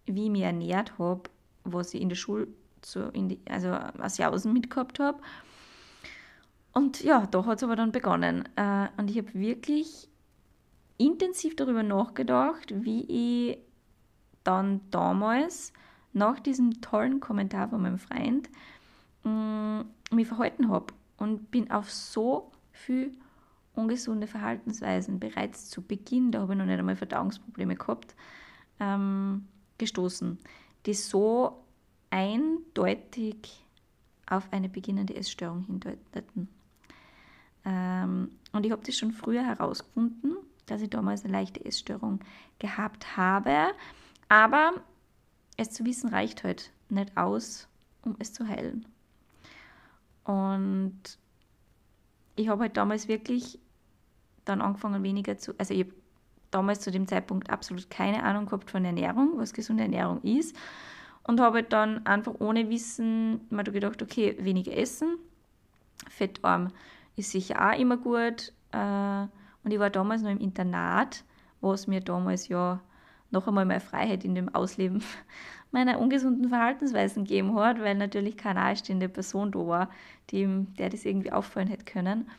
wie 0.08 0.26
ich 0.26 0.32
mich 0.32 0.42
ernährt 0.42 0.98
habe, 0.98 1.30
was 1.64 1.94
ich 1.94 2.02
in 2.02 2.10
der 2.10 2.16
Schule 2.16 2.48
so 2.84 3.10
in 3.10 3.30
die, 3.30 3.40
also 3.50 3.70
aus 3.72 4.18
Jausen 4.18 4.54
mitgehabt 4.54 5.00
habe. 5.00 5.20
Und 6.74 7.04
ja, 7.04 7.26
da 7.26 7.46
hat 7.46 7.58
es 7.58 7.64
aber 7.64 7.76
dann 7.76 7.92
begonnen. 7.92 8.48
Äh, 8.56 8.88
und 8.98 9.10
ich 9.10 9.18
habe 9.18 9.34
wirklich 9.34 10.08
intensiv 10.98 11.56
darüber 11.56 11.84
nachgedacht, 11.84 12.74
wie 12.84 13.50
ich 13.50 13.58
dann 14.44 14.82
damals 14.92 15.74
nach 16.14 16.40
diesem 16.40 16.82
tollen 16.82 17.20
Kommentar 17.20 17.70
von 17.70 17.82
meinem 17.82 17.98
Freund 17.98 18.50
mm, 19.24 19.82
mich 20.12 20.28
verhalten 20.28 20.70
habe 20.70 20.94
und 21.18 21.52
bin 21.52 21.70
auf 21.72 21.92
so 21.92 22.52
viel 22.72 23.12
ungesunde 23.74 24.28
Verhaltensweisen 24.28 25.20
bereits 25.20 25.70
zu 25.70 25.82
Beginn, 25.82 26.32
da 26.32 26.42
habe 26.42 26.54
ich 26.54 26.60
noch 26.60 26.66
nicht 26.66 26.80
einmal 26.80 26.96
Verdauungsprobleme 26.96 27.76
gehabt, 27.76 28.16
ähm, 28.80 29.48
gestoßen, 29.78 30.38
die 30.86 30.94
so 30.94 31.64
eindeutig 32.10 33.64
auf 34.26 34.52
eine 34.52 34.70
beginnende 34.70 35.16
Essstörung 35.16 35.66
hindeuteten. 35.66 36.50
Ähm, 37.66 38.32
und 38.52 38.66
ich 38.66 38.72
habe 38.72 38.84
das 38.86 38.96
schon 38.96 39.12
früher 39.12 39.44
herausgefunden, 39.44 40.38
dass 40.66 40.82
ich 40.82 40.90
damals 40.90 41.24
eine 41.24 41.34
leichte 41.34 41.64
Essstörung 41.64 42.20
gehabt 42.60 43.18
habe, 43.18 43.68
aber 44.30 44.74
es 45.58 45.72
zu 45.72 45.86
wissen 45.86 46.10
reicht 46.10 46.44
halt 46.44 46.72
nicht 46.90 47.16
aus, 47.18 47.68
um 48.04 48.16
es 48.20 48.34
zu 48.34 48.48
heilen. 48.48 48.86
Und 50.24 51.02
ich 52.36 52.50
habe 52.50 52.64
halt 52.64 52.78
damals 52.78 53.08
wirklich 53.08 53.60
dann 54.46 54.62
angefangen, 54.62 55.04
weniger 55.04 55.38
zu. 55.38 55.54
Also, 55.58 55.74
ich 55.74 55.82
habe 55.82 55.94
damals 56.58 56.80
zu 56.80 56.90
dem 56.90 57.08
Zeitpunkt 57.08 57.50
absolut 57.52 57.90
keine 57.90 58.24
Ahnung 58.24 58.48
gehabt 58.48 58.72
von 58.72 58.84
Ernährung, 58.84 59.34
was 59.36 59.54
gesunde 59.54 59.84
Ernährung 59.84 60.22
ist. 60.24 60.56
Und 61.24 61.40
habe 61.40 61.58
halt 61.58 61.72
dann 61.74 62.06
einfach 62.06 62.34
ohne 62.40 62.70
Wissen 62.70 63.42
mal 63.50 63.64
gedacht, 63.64 64.02
okay, 64.02 64.36
weniger 64.40 64.76
essen. 64.76 65.18
Fettarm 66.10 66.70
ist 67.16 67.32
sicher 67.32 67.70
auch 67.70 67.78
immer 67.78 67.98
gut. 67.98 68.54
Äh, 68.72 69.22
und 69.64 69.72
ich 69.72 69.80
war 69.80 69.90
damals 69.90 70.24
noch 70.24 70.32
im 70.32 70.40
Internat, 70.40 71.24
was 71.62 71.86
mir 71.86 72.00
damals 72.00 72.48
ja 72.48 72.80
noch 73.30 73.48
einmal 73.48 73.66
mehr 73.66 73.82
Freiheit 73.82 74.24
in 74.24 74.34
dem 74.34 74.54
Ausleben 74.56 75.04
meiner 75.72 76.00
ungesunden 76.00 76.50
Verhaltensweisen 76.50 77.26
gegeben 77.26 77.56
hat, 77.56 77.80
weil 77.82 77.96
natürlich 77.96 78.38
keine 78.38 78.62
nahestehende 78.62 79.10
Person 79.10 79.52
da 79.52 79.60
war, 79.60 79.90
die, 80.32 80.48
der 80.80 80.90
das 80.90 81.06
irgendwie 81.06 81.32
auffallen 81.32 81.68
hätte 81.68 81.86
können. 81.86 82.30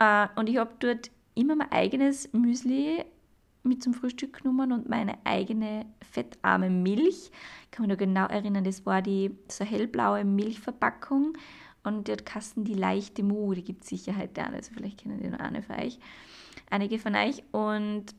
Äh, 0.00 0.26
und 0.34 0.48
ich 0.48 0.56
habe 0.56 0.72
dort 0.80 1.10
immer 1.34 1.56
mein 1.56 1.70
eigenes 1.72 2.32
Müsli 2.32 3.04
mit 3.64 3.82
zum 3.82 3.94
Frühstück 3.94 4.42
genommen 4.42 4.72
und 4.72 4.88
meine 4.88 5.18
eigene 5.24 5.86
fettarme 6.12 6.70
Milch. 6.70 7.30
Ich 7.64 7.70
kann 7.70 7.86
mich 7.86 7.90
noch 7.90 7.98
genau 7.98 8.26
erinnern, 8.26 8.64
das 8.64 8.86
war 8.86 9.02
die 9.02 9.36
so 9.48 9.64
hellblaue 9.64 10.24
Milchverpackung 10.24 11.36
und 11.82 12.06
die 12.06 12.12
hat 12.12 12.26
Kasten 12.26 12.64
die 12.64 12.74
leichte 12.74 13.22
Mu, 13.22 13.54
die 13.54 13.64
gibt 13.64 13.84
es 13.84 13.90
sicher 13.90 14.16
heute 14.16 14.42
auch, 14.42 14.52
also 14.52 14.72
vielleicht 14.74 15.02
kennen 15.02 15.18
die 15.18 15.28
noch 15.28 15.38
eine 15.38 15.62
von 15.62 15.76
euch, 15.76 15.98
einige 16.70 16.98
von 16.98 17.16
euch 17.16 17.42
und 17.52 18.14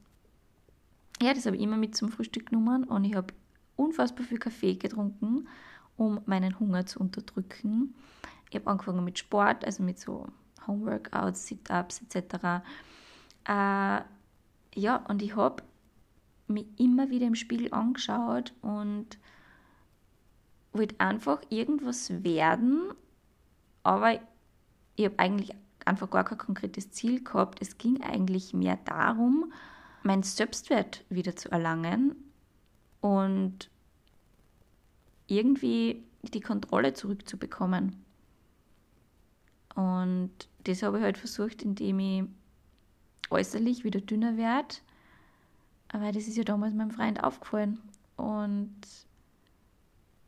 ja, 1.22 1.34
das 1.34 1.46
habe 1.46 1.56
ich 1.56 1.62
immer 1.62 1.78
mit 1.78 1.96
zum 1.96 2.10
Frühstück 2.10 2.48
genommen 2.48 2.84
und 2.84 3.06
ich 3.06 3.16
habe 3.16 3.34
unfassbar 3.76 4.26
viel 4.26 4.40
Kaffee 4.40 4.76
getrunken, 4.76 5.48
um 5.96 6.20
meinen 6.26 6.60
Hunger 6.60 6.86
zu 6.86 7.00
unterdrücken. 7.00 7.94
Ich 8.50 8.56
habe 8.56 8.70
angefangen 8.70 9.04
mit 9.04 9.18
Sport, 9.18 9.64
also 9.64 9.84
mit 9.84 10.00
so 10.00 10.28
Homeworkouts, 10.68 11.48
Sit-Ups 11.48 12.02
etc. 12.02 12.64
ja, 14.76 14.98
und 15.08 15.22
ich 15.22 15.36
habe 15.36 15.64
mich 16.48 16.68
immer 16.78 17.10
wieder 17.10 17.26
im 17.26 17.36
Spiegel 17.36 17.74
angeschaut 17.74 18.54
und 18.62 19.18
wollte 20.74 21.00
einfach 21.00 21.42
irgendwas 21.50 22.24
werden, 22.24 22.94
aber 23.84 24.20
ich 24.96 25.06
habe 25.06 25.20
eigentlich 25.20 25.56
einfach 25.86 26.10
gar 26.10 26.24
kein 26.24 26.38
konkretes 26.38 26.92
Ziel 26.92 27.24
gehabt. 27.24 27.62
Es 27.62 27.78
ging 27.78 28.02
eigentlich 28.02 28.54
mehr 28.54 28.78
darum, 28.86 29.54
meinen 30.04 30.24
Selbstwert 30.24 31.04
wieder 31.10 31.36
zu 31.36 31.52
erlangen 31.52 32.16
und 33.02 33.70
irgendwie 35.28 36.04
die 36.24 36.42
Kontrolle 36.42 36.94
zurückzubekommen. 36.94 38.04
Und 39.76 40.32
das 40.64 40.84
habe 40.84 40.98
ich 40.98 41.04
halt 41.04 41.18
versucht, 41.18 41.62
indem 41.64 42.00
ich 42.00 42.24
äußerlich 43.36 43.84
wieder 43.84 44.02
dünner 44.02 44.38
werde. 44.38 44.76
Aber 45.90 46.12
das 46.12 46.28
ist 46.28 46.38
ja 46.38 46.44
damals 46.44 46.74
meinem 46.74 46.92
Freund 46.92 47.24
aufgefallen. 47.24 47.80
Und 48.18 48.76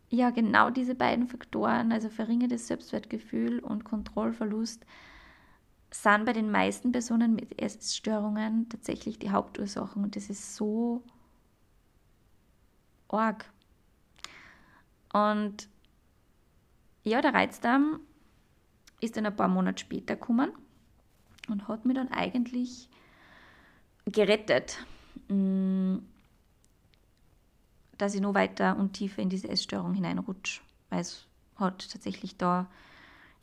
ja, 0.09 0.29
genau 0.29 0.69
diese 0.69 0.95
beiden 0.95 1.27
Faktoren, 1.27 1.91
also 1.91 2.09
verringertes 2.09 2.67
Selbstwertgefühl 2.67 3.59
und 3.59 3.83
Kontrollverlust, 3.83 4.85
sind 5.89 6.25
bei 6.25 6.33
den 6.33 6.51
meisten 6.51 6.91
Personen 6.91 7.35
mit 7.35 7.61
Essstörungen 7.61 8.69
tatsächlich 8.69 9.19
die 9.19 9.31
Hauptursachen. 9.31 10.03
Und 10.03 10.15
das 10.15 10.29
ist 10.29 10.55
so 10.55 11.01
arg. 13.07 13.45
Und 15.13 15.69
ja, 17.03 17.21
der 17.21 17.33
Reizdarm 17.33 18.01
ist 18.99 19.15
dann 19.15 19.25
ein 19.25 19.35
paar 19.35 19.47
Monate 19.47 19.79
später 19.79 20.15
gekommen 20.15 20.51
und 21.49 21.67
hat 21.67 21.85
mich 21.85 21.95
dann 21.95 22.11
eigentlich 22.11 22.89
gerettet, 24.05 24.79
mm, 25.29 25.97
dass 27.97 28.13
ich 28.13 28.21
noch 28.21 28.33
weiter 28.33 28.77
und 28.77 28.93
tiefer 28.93 29.21
in 29.21 29.29
diese 29.29 29.49
Essstörung 29.49 29.93
hineinrutsche, 29.93 30.61
weil 30.89 31.01
es 31.01 31.25
hat 31.55 31.91
tatsächlich 31.91 32.37
da 32.37 32.67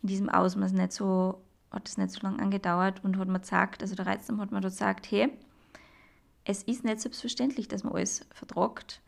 in 0.03 0.09
diesem 0.09 0.29
Ausmaß 0.29 0.73
nicht 0.73 0.93
so, 0.93 1.43
hat 1.71 1.89
es 1.89 1.99
nicht 1.99 2.11
so 2.11 2.21
lange 2.23 2.41
angedauert 2.41 3.03
und 3.03 3.19
hat 3.19 3.29
mir 3.29 3.41
gesagt, 3.41 3.83
also 3.83 3.95
der 3.95 4.07
Reizdarm 4.07 4.41
hat 4.41 4.53
mir 4.53 4.61
dort 4.61 4.75
gesagt, 4.75 5.11
hey, 5.11 5.31
es 6.45 6.63
ist 6.63 6.85
nicht 6.85 7.01
selbstverständlich, 7.01 7.69
dass 7.69 7.85
man 7.85 7.95
alles 7.95 8.27
vertragt. 8.33 9.01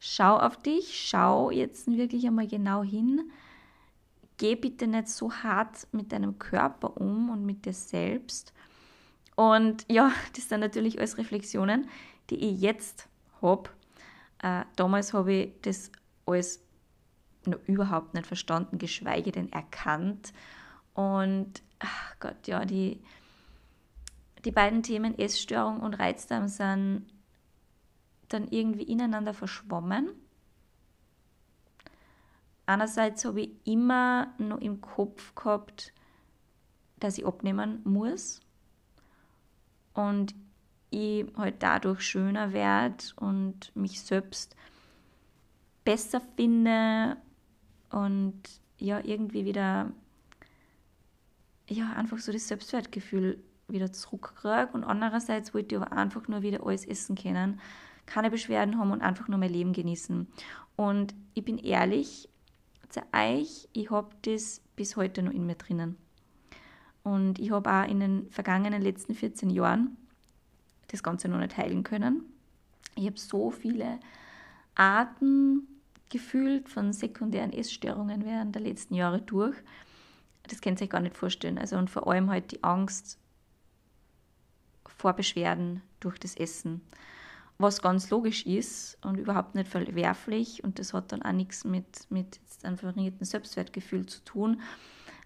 Schau 0.00 0.38
auf 0.38 0.56
dich, 0.56 1.06
schau 1.08 1.50
jetzt 1.50 1.86
wirklich 1.86 2.26
einmal 2.26 2.48
genau 2.48 2.82
hin, 2.82 3.30
geh 4.42 4.56
bitte 4.56 4.88
nicht 4.88 5.06
so 5.06 5.32
hart 5.32 5.86
mit 5.92 6.10
deinem 6.10 6.36
Körper 6.36 6.96
um 6.96 7.30
und 7.30 7.46
mit 7.46 7.64
dir 7.64 7.72
selbst. 7.72 8.52
Und 9.36 9.86
ja, 9.88 10.10
das 10.34 10.48
sind 10.48 10.58
natürlich 10.58 10.98
alles 10.98 11.16
Reflexionen, 11.16 11.88
die 12.28 12.50
ich 12.50 12.60
jetzt 12.60 13.08
habe. 13.40 13.70
Äh, 14.42 14.64
damals 14.74 15.12
habe 15.12 15.32
ich 15.32 15.52
das 15.62 15.92
alles 16.26 16.60
noch 17.46 17.60
überhaupt 17.68 18.14
nicht 18.14 18.26
verstanden, 18.26 18.78
geschweige 18.78 19.30
denn 19.30 19.52
erkannt. 19.52 20.32
Und 20.92 21.62
ach 21.78 22.16
Gott, 22.18 22.48
ja, 22.48 22.64
die, 22.64 23.00
die 24.44 24.50
beiden 24.50 24.82
Themen 24.82 25.16
Essstörung 25.20 25.78
und 25.78 25.94
Reizdarm 25.94 26.48
sind 26.48 27.06
dann 28.28 28.48
irgendwie 28.48 28.82
ineinander 28.82 29.34
verschwommen 29.34 30.08
einerseits 32.66 33.24
habe 33.24 33.42
ich 33.42 33.50
immer 33.64 34.32
noch 34.38 34.60
im 34.60 34.80
Kopf 34.80 35.34
gehabt, 35.34 35.92
dass 36.98 37.18
ich 37.18 37.26
abnehmen 37.26 37.80
muss 37.84 38.40
und 39.94 40.34
ich 40.90 41.26
halt 41.36 41.62
dadurch 41.62 42.02
schöner 42.02 42.52
werde 42.52 43.04
und 43.16 43.74
mich 43.74 44.00
selbst 44.00 44.54
besser 45.84 46.20
finde 46.36 47.16
und 47.90 48.40
ja, 48.78 49.00
irgendwie 49.04 49.44
wieder, 49.44 49.90
ja, 51.68 51.92
einfach 51.92 52.18
so 52.18 52.32
das 52.32 52.48
Selbstwertgefühl 52.48 53.42
wieder 53.68 53.92
zurückkriege. 53.92 54.70
Und 54.72 54.84
andererseits 54.84 55.54
wollte 55.54 55.74
ich 55.74 55.80
aber 55.80 55.92
einfach 55.92 56.28
nur 56.28 56.42
wieder 56.42 56.64
alles 56.66 56.84
essen 56.84 57.16
können, 57.16 57.60
keine 58.06 58.30
Beschwerden 58.30 58.78
haben 58.78 58.90
und 58.90 59.02
einfach 59.02 59.28
nur 59.28 59.38
mein 59.38 59.52
Leben 59.52 59.72
genießen. 59.72 60.26
Und 60.76 61.14
ich 61.34 61.44
bin 61.44 61.58
ehrlich 61.58 62.28
zu 62.92 63.02
euch, 63.12 63.68
ich 63.72 63.90
habe 63.90 64.14
das 64.22 64.60
bis 64.76 64.96
heute 64.96 65.22
noch 65.22 65.32
in 65.32 65.46
mir 65.46 65.54
drinnen. 65.54 65.96
Und 67.02 67.38
ich 67.38 67.50
habe 67.50 67.70
auch 67.70 67.88
in 67.88 68.00
den 68.00 68.30
vergangenen 68.30 68.80
letzten 68.80 69.14
14 69.14 69.50
Jahren 69.50 69.96
das 70.88 71.02
Ganze 71.02 71.28
noch 71.28 71.38
nicht 71.38 71.56
heilen 71.56 71.82
können. 71.82 72.24
Ich 72.94 73.06
habe 73.06 73.18
so 73.18 73.50
viele 73.50 73.98
Arten 74.74 75.66
gefühlt 76.10 76.68
von 76.68 76.92
sekundären 76.92 77.52
Essstörungen 77.52 78.24
während 78.24 78.54
der 78.54 78.62
letzten 78.62 78.94
Jahre 78.94 79.20
durch. 79.20 79.56
Das 80.44 80.60
könnt 80.60 80.80
ihr 80.80 80.84
euch 80.84 80.90
gar 80.90 81.00
nicht 81.00 81.16
vorstellen. 81.16 81.58
Also 81.58 81.76
und 81.76 81.88
vor 81.88 82.06
allem 82.06 82.30
halt 82.30 82.52
die 82.52 82.62
Angst 82.62 83.18
vor 84.84 85.14
Beschwerden 85.14 85.82
durch 86.00 86.18
das 86.18 86.36
Essen. 86.36 86.82
Was 87.58 87.80
ganz 87.80 88.10
logisch 88.10 88.44
ist 88.46 88.98
und 89.04 89.18
überhaupt 89.18 89.54
nicht 89.54 89.68
verwerflich 89.68 90.64
und 90.64 90.78
das 90.78 90.92
hat 90.92 91.12
dann 91.12 91.22
auch 91.22 91.32
nichts 91.32 91.64
mit, 91.64 92.10
mit 92.10 92.40
einem 92.62 92.78
verringerten 92.78 93.24
Selbstwertgefühl 93.24 94.06
zu 94.06 94.24
tun. 94.24 94.60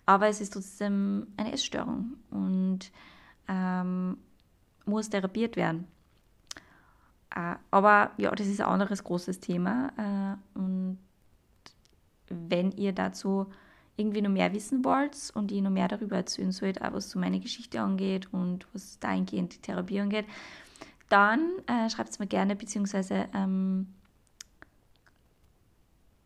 Aber 0.05 0.29
es 0.29 0.41
ist 0.41 0.53
trotzdem 0.53 1.27
eine 1.37 1.53
Essstörung 1.53 2.15
und 2.31 2.91
ähm, 3.49 4.19
muss 4.85 5.11
therapiert 5.11 5.57
werden. 5.57 5.89
Äh, 7.35 7.57
aber 7.71 8.13
ja, 8.17 8.31
das 8.31 8.47
ist 8.47 8.61
ein 8.61 8.69
anderes 8.69 9.03
großes 9.03 9.41
Thema. 9.41 9.93
Äh, 9.97 10.59
und 10.59 10.99
wenn 12.29 12.73
ihr 12.73 12.93
dazu 12.93 13.47
irgendwie 13.97 14.23
noch 14.23 14.31
mehr 14.31 14.53
wissen 14.53 14.85
wollt 14.85 15.17
und 15.35 15.53
ich 15.53 15.63
noch 15.63 15.71
mehr 15.71 15.89
darüber 15.89 16.17
erzählen 16.17 16.53
sollt, 16.53 16.83
auch 16.83 16.93
was 16.93 17.11
so 17.11 17.19
meine 17.19 17.41
Geschichte 17.41 17.81
angeht 17.81 18.33
und 18.33 18.67
was 18.73 18.99
dahingehend 18.99 19.55
die 19.55 19.61
Therapie 19.61 20.01
angeht, 20.01 20.27
dann 21.09 21.51
äh, 21.67 21.89
schreibt 21.91 22.11
es 22.11 22.19
mir 22.19 22.27
gerne, 22.27 22.57
beziehungsweise 22.57 23.27
ähm, 23.35 23.89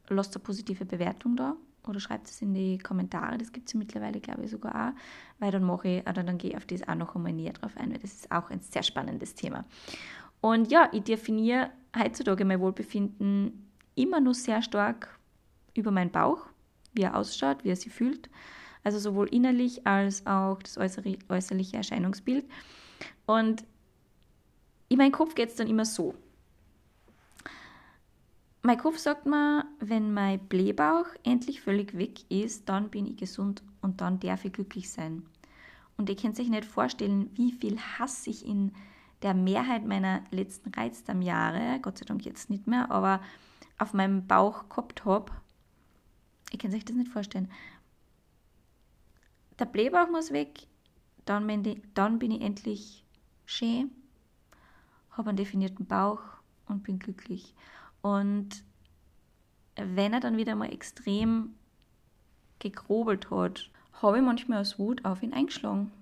lasst 0.09 0.35
eine 0.35 0.43
positive 0.43 0.85
Bewertung 0.85 1.37
da 1.37 1.57
oder 1.87 2.01
schreibt 2.01 2.29
es 2.29 2.43
in 2.43 2.55
die 2.55 2.79
Kommentare. 2.79 3.39
Das 3.39 3.53
gibt 3.53 3.69
es 3.69 3.75
ja 3.75 3.79
mittlerweile, 3.79 4.21
glaube 4.21 4.45
ich, 4.45 4.51
sogar 4.51 4.89
auch, 4.89 4.93
weil 5.39 5.51
dann 5.51 5.65
mache 5.65 5.89
ich, 5.89 6.03
oder 6.03 6.23
dann 6.23 6.39
gehe 6.39 6.51
ich 6.51 6.57
auf 6.57 6.67
das 6.67 6.87
auch 6.87 6.95
noch 6.95 7.15
einmal 7.15 7.33
näher 7.33 7.53
drauf 7.53 7.77
ein, 7.77 7.91
weil 7.91 7.99
das 7.99 8.13
ist 8.13 8.33
auch 8.33 8.51
ein 8.51 8.61
sehr 8.61 8.83
spannendes 8.83 9.35
Thema. 9.35 9.65
Und 10.41 10.71
ja, 10.71 10.89
ich 10.93 11.03
definiere 11.03 11.71
heutzutage 11.99 12.45
mein 12.45 12.61
Wohlbefinden 12.61 13.71
immer 13.95 14.21
nur 14.21 14.35
sehr 14.35 14.63
stark 14.63 15.19
über 15.75 15.91
meinen 15.91 16.11
Bauch, 16.11 16.47
wie 16.93 17.03
er 17.03 17.17
ausschaut, 17.17 17.65
wie 17.65 17.71
er 17.71 17.77
sich 17.77 17.93
fühlt. 17.93 18.31
Also 18.83 18.99
sowohl 18.99 19.29
innerlich 19.29 19.87
als 19.87 20.27
auch 20.27 20.63
das 20.63 20.79
äußerliche 20.79 21.77
Erscheinungsbild. 21.77 22.47
Und 23.27 23.65
in 24.91 24.99
meinem 24.99 25.13
Kopf 25.13 25.35
geht 25.35 25.51
es 25.51 25.55
dann 25.55 25.69
immer 25.69 25.85
so. 25.85 26.15
Mein 28.63 28.77
Kopf 28.77 28.99
sagt 28.99 29.25
mir, 29.25 29.65
wenn 29.79 30.13
mein 30.13 30.41
Blähbauch 30.49 31.07
endlich 31.23 31.63
völlig 31.63 31.97
weg 31.97 32.29
ist, 32.29 32.69
dann 32.69 32.91
bin 32.91 33.07
ich 33.07 33.17
gesund 33.17 33.63
und 33.81 34.01
dann 34.01 34.21
darf 34.21 34.45
ich 34.45 34.53
glücklich 34.53 34.91
sein. 34.91 35.25
Und 35.97 36.11
ihr 36.11 36.17
könnt 36.17 36.37
sich 36.37 36.49
nicht 36.49 36.65
vorstellen, 36.65 37.31
wie 37.35 37.53
viel 37.53 37.79
Hass 37.79 38.27
ich 38.27 38.45
in 38.45 38.73
der 39.23 39.33
Mehrheit 39.33 39.87
meiner 39.87 40.25
letzten 40.31 40.75
Reizdarmjahre, 40.75 41.79
Gott 41.81 41.99
sei 41.99 42.05
Dank 42.05 42.27
jetzt 42.27 42.51
nicht 42.51 42.67
mehr, 42.67 42.91
aber 42.91 43.23
auf 43.79 43.95
meinem 43.95 44.27
Bauch 44.27 44.69
gehabt 44.69 45.05
habe. 45.05 45.33
Ihr 46.53 46.59
könnt 46.59 46.73
sich 46.73 46.85
das 46.85 46.97
nicht 46.97 47.13
vorstellen. 47.13 47.51
Der 49.59 49.67
Blähbauch 49.67 50.11
muss 50.11 50.33
weg, 50.33 50.67
dann 51.27 51.47
bin 51.47 52.31
ich 52.31 52.41
endlich 52.43 53.05
schön, 53.47 53.93
habe 55.13 55.31
einen 55.31 55.37
definierten 55.37 55.87
Bauch 55.87 56.21
und 56.67 56.83
bin 56.83 56.99
glücklich. 56.99 57.55
Und 58.03 58.65
wenn 59.77 60.13
er 60.13 60.21
dann 60.21 60.37
wieder 60.37 60.55
mal 60.55 60.73
extrem 60.73 61.55
gegrobelt 62.59 63.31
hat, 63.31 63.71
habe 64.03 64.19
ich 64.19 64.25
manchmal 64.25 64.61
aus 64.61 64.79
Wut 64.79 65.05
auf 65.05 65.23
ihn 65.23 65.33
eingeschlagen 65.33 65.93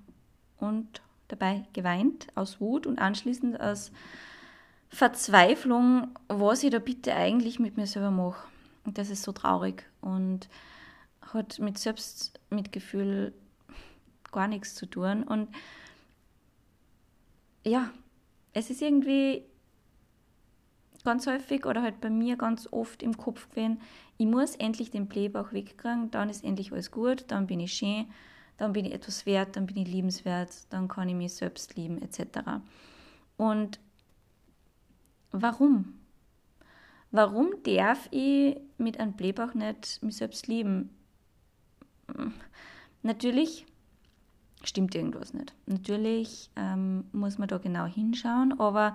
und 0.58 1.00
dabei 1.28 1.64
geweint 1.72 2.28
aus 2.34 2.60
Wut 2.60 2.86
und 2.86 2.98
anschließend 2.98 3.60
aus 3.60 3.92
Verzweiflung, 4.88 6.08
was 6.28 6.62
ich 6.62 6.70
da 6.70 6.78
bitte 6.78 7.14
eigentlich 7.14 7.58
mit 7.58 7.76
mir 7.76 7.86
selber 7.86 8.10
mache. 8.10 8.46
Und 8.84 8.98
das 8.98 9.10
ist 9.10 9.22
so 9.22 9.32
traurig 9.32 9.84
und 10.00 10.48
hat 11.20 11.58
mit 11.58 11.78
Selbstmitgefühl 11.78 13.34
gar 14.32 14.48
nichts 14.48 14.74
zu 14.74 14.86
tun. 14.86 15.24
Und 15.24 15.48
ja, 17.64 17.90
es 18.52 18.70
ist 18.70 18.82
irgendwie 18.82 19.44
ganz 21.04 21.26
häufig 21.26 21.64
oder 21.64 21.82
halt 21.82 22.00
bei 22.00 22.10
mir 22.10 22.36
ganz 22.36 22.68
oft 22.70 23.02
im 23.02 23.16
Kopf 23.16 23.48
gewesen, 23.50 23.80
ich 24.16 24.26
muss 24.26 24.56
endlich 24.56 24.90
den 24.90 25.06
Blähbauch 25.06 25.52
wegkriegen, 25.52 26.10
dann 26.10 26.28
ist 26.28 26.44
endlich 26.44 26.72
alles 26.72 26.90
gut, 26.90 27.24
dann 27.28 27.46
bin 27.46 27.60
ich 27.60 27.72
schön, 27.72 28.06
dann 28.56 28.72
bin 28.72 28.84
ich 28.84 28.92
etwas 28.92 29.24
wert, 29.24 29.56
dann 29.56 29.66
bin 29.66 29.76
ich 29.76 29.88
liebenswert, 29.88 30.50
dann 30.70 30.88
kann 30.88 31.08
ich 31.08 31.14
mich 31.14 31.34
selbst 31.34 31.76
lieben, 31.76 32.02
etc. 32.02 32.60
Und 33.36 33.78
warum? 35.30 35.94
Warum 37.10 37.54
darf 37.62 38.08
ich 38.10 38.56
mit 38.76 39.00
einem 39.00 39.14
Blähbauch 39.14 39.54
nicht 39.54 40.02
mich 40.02 40.16
selbst 40.16 40.46
lieben? 40.46 40.90
Natürlich 43.02 43.64
stimmt 44.68 44.94
irgendwas 44.94 45.34
nicht. 45.34 45.54
Natürlich 45.66 46.50
ähm, 46.56 47.04
muss 47.12 47.38
man 47.38 47.48
da 47.48 47.58
genau 47.58 47.86
hinschauen, 47.86 48.58
aber 48.58 48.94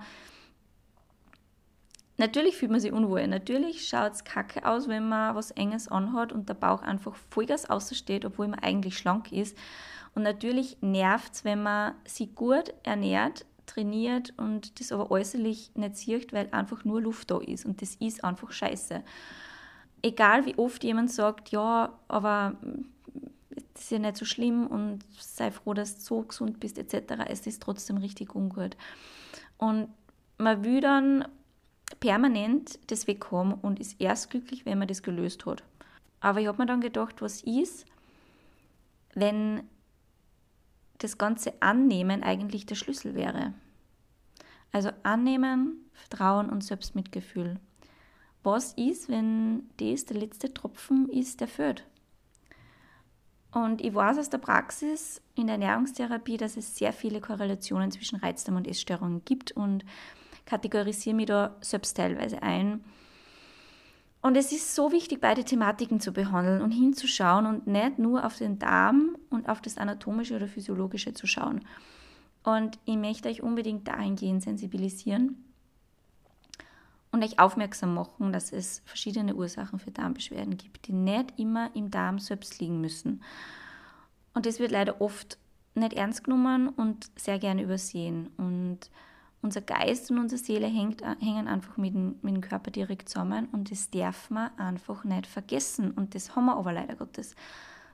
Natürlich 2.16 2.56
fühlt 2.56 2.70
man 2.70 2.78
sich 2.78 2.92
unwohl. 2.92 3.26
Natürlich 3.26 3.88
schaut 3.88 4.12
es 4.12 4.22
kacke 4.22 4.64
aus, 4.64 4.86
wenn 4.86 5.08
man 5.08 5.34
was 5.34 5.50
Enges 5.50 5.88
anhat 5.88 6.32
und 6.32 6.48
der 6.48 6.54
Bauch 6.54 6.82
einfach 6.82 7.16
Vollgas 7.30 7.68
außersteht, 7.68 8.24
obwohl 8.24 8.46
man 8.46 8.60
eigentlich 8.60 8.96
schlank 8.96 9.32
ist. 9.32 9.58
Und 10.14 10.22
natürlich 10.22 10.76
nervt 10.80 11.34
es, 11.34 11.44
wenn 11.44 11.64
man 11.64 11.94
sich 12.06 12.32
gut 12.36 12.72
ernährt, 12.84 13.46
trainiert 13.66 14.32
und 14.36 14.78
das 14.78 14.92
aber 14.92 15.10
äußerlich 15.10 15.72
nicht 15.74 15.96
sieht, 15.96 16.32
weil 16.32 16.48
einfach 16.52 16.84
nur 16.84 17.02
Luft 17.02 17.32
da 17.32 17.38
ist. 17.38 17.66
Und 17.66 17.82
das 17.82 17.96
ist 17.96 18.22
einfach 18.22 18.52
scheiße. 18.52 19.02
Egal 20.02 20.46
wie 20.46 20.56
oft 20.56 20.84
jemand 20.84 21.10
sagt, 21.10 21.48
ja, 21.48 21.98
aber 22.06 22.54
das 23.74 23.84
ist 23.84 23.90
ja 23.90 23.98
nicht 23.98 24.16
so 24.16 24.24
schlimm 24.24 24.66
und 24.66 25.00
sei 25.18 25.50
froh, 25.50 25.74
dass 25.74 25.96
du 25.96 26.00
so 26.00 26.22
gesund 26.22 26.60
bist, 26.60 26.78
etc., 26.78 27.24
es 27.28 27.46
ist 27.46 27.62
trotzdem 27.62 27.96
richtig 27.98 28.34
ungut. 28.34 28.76
Und 29.58 29.88
man 30.38 30.64
will 30.64 30.80
dann 30.80 31.26
permanent 32.00 32.78
das 32.90 33.06
weghaben 33.06 33.54
und 33.54 33.80
ist 33.80 34.00
erst 34.00 34.30
glücklich, 34.30 34.64
wenn 34.64 34.78
man 34.78 34.88
das 34.88 35.02
gelöst 35.02 35.44
hat. 35.46 35.62
Aber 36.20 36.40
ich 36.40 36.46
habe 36.46 36.62
mir 36.62 36.66
dann 36.66 36.80
gedacht, 36.80 37.20
was 37.20 37.42
ist, 37.42 37.84
wenn 39.14 39.62
das 40.98 41.18
ganze 41.18 41.60
Annehmen 41.60 42.22
eigentlich 42.22 42.66
der 42.66 42.76
Schlüssel 42.76 43.14
wäre. 43.14 43.52
Also 44.72 44.90
Annehmen, 45.02 45.84
Vertrauen 45.92 46.48
und 46.48 46.64
Selbstmitgefühl. 46.64 47.58
Was 48.42 48.72
ist, 48.74 49.08
wenn 49.08 49.68
das 49.78 50.04
der 50.04 50.18
letzte 50.18 50.52
Tropfen 50.52 51.08
ist, 51.08 51.40
der 51.40 51.48
führt? 51.48 51.84
Und 53.54 53.82
ich 53.82 53.94
weiß 53.94 54.18
aus 54.18 54.30
der 54.30 54.38
Praxis 54.38 55.22
in 55.36 55.46
der 55.46 55.54
Ernährungstherapie, 55.54 56.36
dass 56.36 56.56
es 56.56 56.76
sehr 56.76 56.92
viele 56.92 57.20
Korrelationen 57.20 57.92
zwischen 57.92 58.18
Reizdarm 58.18 58.56
und 58.56 58.66
Essstörungen 58.66 59.24
gibt 59.24 59.52
und 59.52 59.84
kategorisiere 60.44 61.14
mich 61.14 61.26
da 61.26 61.54
selbst 61.60 61.96
teilweise 61.96 62.42
ein. 62.42 62.84
Und 64.22 64.36
es 64.36 64.50
ist 64.50 64.74
so 64.74 64.90
wichtig, 64.90 65.20
beide 65.20 65.44
Thematiken 65.44 66.00
zu 66.00 66.12
behandeln 66.12 66.62
und 66.62 66.72
hinzuschauen 66.72 67.46
und 67.46 67.68
nicht 67.68 68.00
nur 68.00 68.26
auf 68.26 68.36
den 68.36 68.58
Darm 68.58 69.16
und 69.30 69.48
auf 69.48 69.60
das 69.60 69.78
Anatomische 69.78 70.34
oder 70.34 70.48
Physiologische 70.48 71.14
zu 71.14 71.28
schauen. 71.28 71.60
Und 72.42 72.80
ich 72.86 72.96
möchte 72.96 73.28
euch 73.28 73.40
unbedingt 73.40 73.86
dahingehend 73.86 74.42
sensibilisieren 74.42 75.44
und 77.14 77.22
euch 77.22 77.38
aufmerksam 77.38 77.94
machen, 77.94 78.32
dass 78.32 78.52
es 78.52 78.82
verschiedene 78.86 79.36
Ursachen 79.36 79.78
für 79.78 79.92
Darmbeschwerden 79.92 80.56
gibt, 80.56 80.88
die 80.88 80.92
nicht 80.92 81.38
immer 81.38 81.70
im 81.76 81.88
Darm 81.92 82.18
selbst 82.18 82.58
liegen 82.58 82.80
müssen. 82.80 83.22
Und 84.34 84.46
das 84.46 84.58
wird 84.58 84.72
leider 84.72 85.00
oft 85.00 85.38
nicht 85.76 85.92
ernst 85.92 86.24
genommen 86.24 86.70
und 86.70 87.06
sehr 87.14 87.38
gerne 87.38 87.62
übersehen. 87.62 88.30
Und 88.36 88.90
unser 89.42 89.60
Geist 89.60 90.10
und 90.10 90.18
unsere 90.18 90.42
Seele 90.42 90.66
hängt, 90.66 91.02
hängen 91.20 91.46
einfach 91.46 91.76
mit 91.76 91.94
dem, 91.94 92.16
mit 92.22 92.34
dem 92.34 92.40
Körper 92.40 92.72
direkt 92.72 93.08
zusammen 93.08 93.46
und 93.52 93.70
das 93.70 93.90
darf 93.90 94.28
man 94.30 94.50
einfach 94.58 95.04
nicht 95.04 95.28
vergessen. 95.28 95.92
Und 95.92 96.16
das 96.16 96.34
haben 96.34 96.46
wir 96.46 96.56
aber 96.56 96.72
leider 96.72 96.96
Gottes 96.96 97.36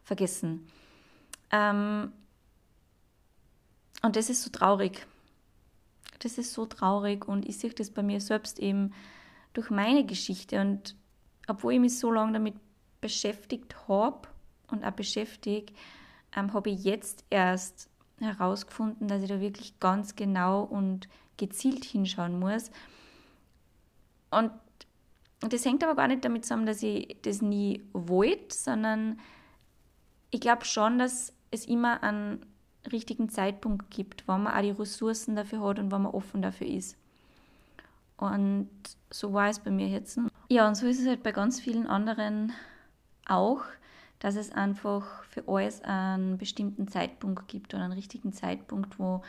vergessen. 0.03 0.67
Ähm, 1.51 2.11
und 4.01 4.17
das 4.17 4.31
ist 4.31 4.45
so 4.45 4.51
traurig. 4.51 5.07
Das 6.21 6.39
ist 6.39 6.53
so 6.53 6.67
traurig 6.67 7.27
und 7.27 7.47
ich 7.49 7.59
sehe 7.59 7.71
das 7.71 7.91
bei 7.91 8.03
mir 8.03 8.21
selbst 8.21 8.59
eben 8.59 8.93
durch 9.53 9.71
meine 9.71 10.07
Geschichte. 10.07 10.61
Und 10.61 10.95
obwohl 11.49 11.75
ich 11.75 11.81
mich 11.81 11.99
so 11.99 12.13
lange 12.13 12.33
damit 12.33 12.55
beschäftigt 13.01 13.89
habe 13.89 14.29
und 14.69 14.85
auch 14.85 14.93
beschäftigt, 14.93 15.77
ähm, 16.37 16.53
habe 16.53 16.71
ich 16.71 16.85
jetzt 16.85 17.25
erst 17.31 17.89
herausgefunden, 18.19 19.09
dass 19.09 19.23
ich 19.23 19.29
da 19.29 19.41
wirklich 19.41 19.81
ganz 19.81 20.15
genau 20.15 20.63
und 20.63 21.09
gezielt 21.37 21.85
hinschauen 21.85 22.39
muss. 22.39 22.71
Und 24.31 24.53
das 25.41 25.65
hängt 25.65 25.83
aber 25.83 25.95
gar 25.95 26.09
nicht 26.09 26.25
damit 26.25 26.45
zusammen, 26.45 26.67
dass 26.67 26.83
ich 26.83 27.17
das 27.23 27.41
nie 27.41 27.83
wollte, 27.93 28.55
sondern 28.55 29.19
ich 30.31 30.41
glaube 30.41 30.65
schon, 30.67 30.99
dass 30.99 31.33
es 31.51 31.65
immer 31.65 32.03
einen 32.03 32.45
richtigen 32.91 33.29
Zeitpunkt 33.29 33.91
gibt, 33.91 34.27
wo 34.27 34.33
man 34.33 34.53
auch 34.53 34.63
die 34.63 34.71
Ressourcen 34.71 35.37
dafür 35.37 35.61
hat 35.61 35.79
und 35.79 35.93
wo 35.93 35.99
man 35.99 36.13
offen 36.13 36.43
dafür 36.43 36.67
ist. 36.67 36.97
Und 38.17 38.71
so 39.11 39.33
war 39.33 39.49
es 39.49 39.59
bei 39.59 39.71
mir 39.71 39.89
jetzt. 39.89 40.19
Ja, 40.49 40.69
und 40.69 40.75
so 40.75 40.87
ist 40.87 41.01
es 41.01 41.07
halt 41.07 41.23
bei 41.23 41.33
ganz 41.33 41.61
vielen 41.61 41.87
anderen 41.87 42.53
auch, 43.27 43.63
dass 44.19 44.37
es 44.37 44.53
einfach 44.53 45.25
für 45.25 45.45
alles 45.49 45.83
einen 45.83 46.37
bestimmten 46.37 46.89
Zeitpunkt 46.89 47.49
gibt 47.49 47.73
oder 47.73 47.85
einen 47.85 47.93
richtigen 47.93 48.33
Zeitpunkt, 48.33 48.99
wo 48.99 49.23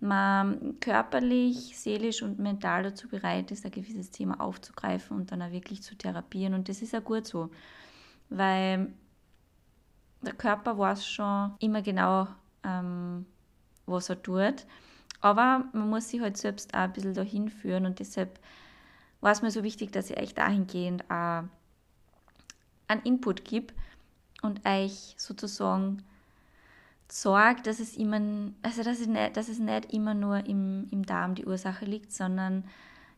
man 0.00 0.76
körperlich, 0.80 1.76
seelisch 1.76 2.22
und 2.22 2.38
mental 2.38 2.84
dazu 2.84 3.08
bereit 3.08 3.50
ist, 3.50 3.64
ein 3.64 3.72
gewisses 3.72 4.10
Thema 4.10 4.40
aufzugreifen 4.40 5.16
und 5.16 5.32
dann 5.32 5.42
auch 5.42 5.50
wirklich 5.50 5.82
zu 5.82 5.96
therapieren. 5.96 6.54
Und 6.54 6.68
das 6.68 6.82
ist 6.82 6.92
ja 6.92 7.00
gut 7.00 7.26
so, 7.26 7.50
weil 8.28 8.92
der 10.22 10.34
Körper 10.34 10.78
weiß 10.78 11.04
schon 11.04 11.54
immer 11.58 11.82
genau, 11.82 12.28
ähm, 12.68 13.26
was 13.86 14.10
er 14.10 14.22
tut. 14.22 14.66
Aber 15.20 15.64
man 15.72 15.90
muss 15.90 16.10
sich 16.10 16.20
halt 16.20 16.36
selbst 16.36 16.74
auch 16.74 16.80
ein 16.80 16.92
bisschen 16.92 17.14
dahin 17.14 17.48
führen 17.48 17.86
und 17.86 17.98
deshalb 17.98 18.38
war 19.20 19.32
es 19.32 19.42
mir 19.42 19.50
so 19.50 19.64
wichtig, 19.64 19.90
dass 19.90 20.10
ich 20.10 20.18
euch 20.18 20.34
dahingehend 20.34 21.04
auch 21.10 21.44
einen 22.86 23.02
Input 23.04 23.44
gebe 23.44 23.74
und 24.42 24.64
euch 24.64 25.14
sozusagen 25.16 26.04
sorgt, 27.10 27.66
dass 27.66 27.80
es 27.80 27.96
immer, 27.96 28.20
also 28.62 28.82
dass 28.82 29.00
es 29.00 29.06
nicht, 29.06 29.36
dass 29.36 29.48
es 29.48 29.58
nicht 29.58 29.92
immer 29.92 30.14
nur 30.14 30.46
im, 30.46 30.86
im 30.90 31.04
Darm 31.04 31.34
die 31.34 31.46
Ursache 31.46 31.84
liegt, 31.84 32.12
sondern 32.12 32.64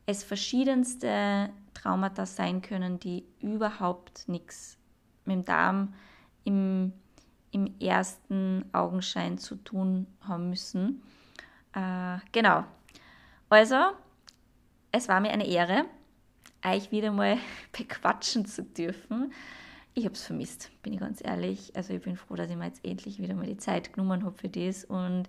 es 0.07 0.25
verschiedenste 0.25 1.51
Traumata 1.75 2.27
sein 2.27 2.63
können, 2.63 2.99
die 2.99 3.25
überhaupt 3.41 4.29
nichts 4.29 4.79
mit 5.25 5.37
dem 5.37 5.45
Darm 5.45 5.95
im, 6.45 6.93
im 7.53 7.75
ersten 7.81 8.65
Augenschein 8.73 9.39
zu 9.39 9.57
tun 9.57 10.07
haben 10.21 10.51
müssen. 10.51 11.03
Äh, 11.75 12.19
genau. 12.33 12.65
Also, 13.49 13.77
es 14.93 15.09
war 15.09 15.21
mir 15.21 15.31
eine 15.31 15.47
Ehre, 15.47 15.85
euch 16.65 16.91
wieder 16.91 17.13
mal 17.13 17.39
bequatschen 17.77 18.47
zu 18.47 18.63
dürfen. 18.63 19.33
Ich 19.95 20.05
habe 20.05 20.15
es 20.15 20.25
vermisst, 20.25 20.71
bin 20.83 20.93
ich 20.93 21.01
ganz 21.01 21.21
ehrlich. 21.23 21.75
Also 21.75 21.93
ich 21.95 22.03
bin 22.03 22.17
froh, 22.17 22.37
dass 22.37 22.49
ich 22.49 22.57
mir 22.57 22.67
jetzt 22.67 22.85
endlich 22.85 23.21
wieder 23.21 23.35
mal 23.35 23.47
die 23.47 23.57
Zeit 23.57 23.93
genommen 23.93 24.25
habe 24.25 24.37
für 24.37 24.49
das. 24.49 24.85
Und 24.85 25.25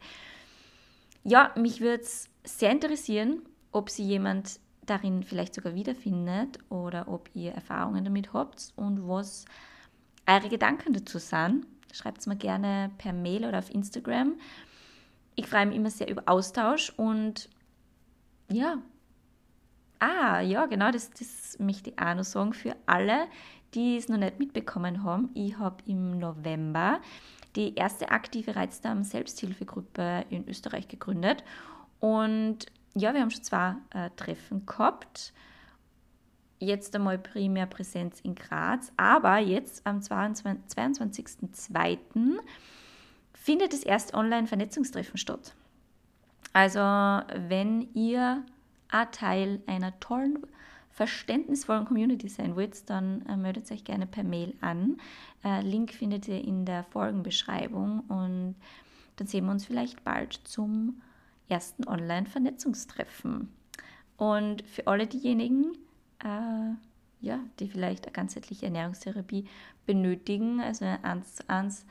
ja, 1.24 1.52
mich 1.56 1.82
würde 1.82 2.04
es 2.04 2.30
sehr 2.44 2.72
interessieren, 2.72 3.42
ob 3.72 3.90
sie 3.90 4.04
jemand 4.04 4.60
darin 4.86 5.24
vielleicht 5.24 5.56
sogar 5.56 5.74
wiederfindet 5.74 6.60
oder 6.70 7.08
ob 7.08 7.30
ihr 7.34 7.54
Erfahrungen 7.54 8.04
damit 8.04 8.34
habt 8.34 8.72
und 8.76 9.08
was 9.08 9.46
eure 10.28 10.50
Gedanken 10.50 10.94
dazu 10.94 11.18
sind. 11.18 11.66
Schreibt 11.94 12.20
es 12.22 12.28
mir 12.28 12.36
gerne 12.36 12.92
per 12.98 13.14
Mail 13.14 13.46
oder 13.46 13.60
auf 13.60 13.74
Instagram. 13.74 14.36
Ich 15.36 15.48
freue 15.48 15.66
mich 15.66 15.76
immer 15.76 15.90
sehr 15.90 16.10
über 16.10 16.24
Austausch 16.26 16.92
und 16.98 17.50
ja. 18.52 18.78
Ah, 20.00 20.42
ja, 20.42 20.66
genau, 20.66 20.92
das, 20.92 21.12
das 21.12 21.60
möchte 21.60 21.92
ich 21.92 22.00
auch 22.00 22.16
noch 22.16 22.24
sagen 22.24 22.54
für 22.54 22.76
alle, 22.86 23.28
die 23.74 23.98
es 23.98 24.10
noch 24.10 24.18
nicht 24.18 24.40
mitbekommen 24.40 25.04
haben. 25.04 25.30
Ich 25.34 25.58
habe 25.58 25.78
im 25.86 26.18
November 26.18 27.00
die 27.56 27.76
erste 27.76 28.10
aktive 28.10 28.56
Reizdarm-Selbsthilfegruppe 28.56 30.26
in 30.30 30.48
Österreich 30.48 30.88
gegründet. 30.88 31.44
Und 32.00 32.66
ja, 32.96 33.14
wir 33.14 33.22
haben 33.22 33.32
schon 33.32 33.44
zwei 33.44 33.76
äh, 33.92 34.10
Treffen 34.16 34.66
gehabt. 34.66 35.34
Jetzt 36.64 36.96
einmal 36.96 37.18
primär 37.18 37.66
Präsenz 37.66 38.20
in 38.20 38.36
Graz, 38.36 38.92
aber 38.96 39.40
jetzt 39.40 39.88
am 39.88 39.98
22.02 39.98 41.98
findet 43.34 43.74
das 43.74 43.82
erste 43.82 44.14
Online-Vernetzungstreffen 44.14 45.18
statt. 45.18 45.56
Also 46.54 46.80
wenn 46.80 47.92
ihr 47.96 48.46
ein 48.90 49.12
Teil 49.12 49.64
einer 49.66 50.00
tollen, 50.00 50.38
verständnisvollen 50.92 51.86
Community 51.86 52.30
sein 52.30 52.56
wollt, 52.56 52.88
dann 52.92 53.26
äh, 53.26 53.38
meldet 53.38 53.72
euch 53.72 53.84
gerne 53.84 54.06
per 54.06 54.24
Mail 54.24 54.54
an. 54.62 55.02
Äh, 55.44 55.62
Link 55.62 55.92
findet 55.92 56.28
ihr 56.28 56.44
in 56.44 56.66
der 56.66 56.84
Folgenbeschreibung 56.84 58.02
und 58.02 58.54
dann 59.16 59.26
sehen 59.26 59.46
wir 59.46 59.52
uns 59.52 59.66
vielleicht 59.66 60.04
bald 60.04 60.34
zum 60.44 61.02
ersten 61.50 61.88
Online-Vernetzungstreffen. 61.88 63.52
Und 64.18 64.62
für 64.68 64.86
alle 64.86 65.08
diejenigen, 65.08 65.76
äh, 66.24 66.76
ja, 67.22 67.40
die 67.60 67.68
vielleicht 67.68 68.06
eine 68.06 68.14
ganzheitliche 68.14 68.66
Ernährungstherapie 68.66 69.46
benötigen, 69.86 70.60
also 70.60 70.86
eine 70.86 71.04
1 71.04 71.36
zu 71.36 71.50
1 71.50 71.86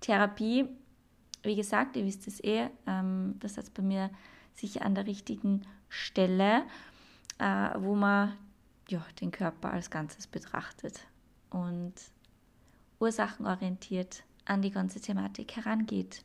Therapie, 0.00 0.66
wie 1.42 1.56
gesagt, 1.56 1.96
ihr 1.96 2.04
wisst 2.04 2.26
es 2.26 2.42
eh, 2.42 2.68
ähm, 2.86 3.36
das 3.40 3.58
ist 3.58 3.74
bei 3.74 3.82
mir 3.82 4.10
sicher 4.54 4.82
an 4.82 4.94
der 4.94 5.06
richtigen 5.06 5.62
Stelle, 5.88 6.62
äh, 7.38 7.70
wo 7.78 7.94
man 7.94 8.32
ja, 8.88 9.04
den 9.20 9.30
Körper 9.30 9.72
als 9.72 9.90
Ganzes 9.90 10.26
betrachtet 10.26 11.00
und 11.50 11.94
ursachenorientiert 12.98 14.24
an 14.44 14.62
die 14.62 14.70
ganze 14.70 15.00
Thematik 15.00 15.56
herangeht. 15.56 16.24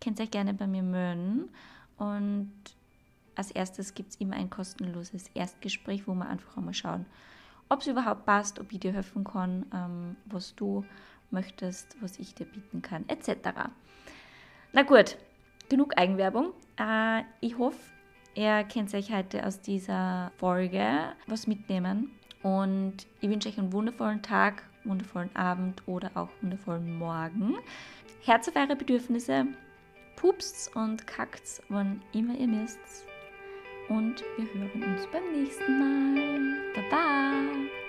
Könnt 0.00 0.18
ihr 0.18 0.26
gerne 0.26 0.54
bei 0.54 0.66
mir 0.66 0.82
melden 0.82 1.50
und 1.96 2.52
als 3.34 3.50
erstes 3.50 3.94
gibt 3.94 4.10
es 4.10 4.16
immer 4.16 4.36
ein 4.36 4.50
kostenloses 4.50 5.28
Erstgespräch, 5.34 6.06
wo 6.06 6.14
wir 6.14 6.28
einfach 6.28 6.56
einmal 6.56 6.74
schauen, 6.74 7.06
ob 7.68 7.80
es 7.80 7.86
überhaupt 7.86 8.26
passt, 8.26 8.60
ob 8.60 8.72
ich 8.72 8.80
dir 8.80 8.92
helfen 8.92 9.24
kann, 9.24 9.66
ähm, 9.72 10.16
was 10.26 10.54
du 10.54 10.84
möchtest, 11.30 11.96
was 12.02 12.18
ich 12.18 12.34
dir 12.34 12.46
bieten 12.46 12.82
kann, 12.82 13.08
etc. 13.08 13.70
Na 14.72 14.82
gut, 14.82 15.16
genug 15.68 15.96
Eigenwerbung. 15.96 16.52
Äh, 16.78 17.22
ich 17.40 17.56
hoffe, 17.56 17.78
ihr 18.34 18.64
könnt 18.64 18.92
euch 18.94 19.12
heute 19.12 19.46
aus 19.46 19.60
dieser 19.60 20.32
Folge 20.36 21.14
was 21.26 21.46
mitnehmen. 21.46 22.10
Und 22.42 23.06
ich 23.20 23.30
wünsche 23.30 23.48
euch 23.48 23.58
einen 23.58 23.72
wundervollen 23.72 24.20
Tag, 24.20 24.64
wundervollen 24.84 25.34
Abend 25.34 25.86
oder 25.86 26.10
auch 26.14 26.28
wundervollen 26.40 26.98
Morgen. 26.98 27.56
Herz 28.24 28.48
auf 28.48 28.56
eure 28.56 28.76
Bedürfnisse, 28.76 29.46
pupst 30.16 30.74
und 30.76 31.06
kackt, 31.06 31.62
wann 31.68 32.02
immer 32.12 32.34
ihr 32.34 32.48
müsst. 32.48 33.06
Und 33.92 34.24
wir 34.38 34.46
hören 34.54 34.94
uns 34.94 35.06
beim 35.12 35.32
nächsten 35.32 35.78
Mal. 35.78 36.62
Baba! 36.74 37.81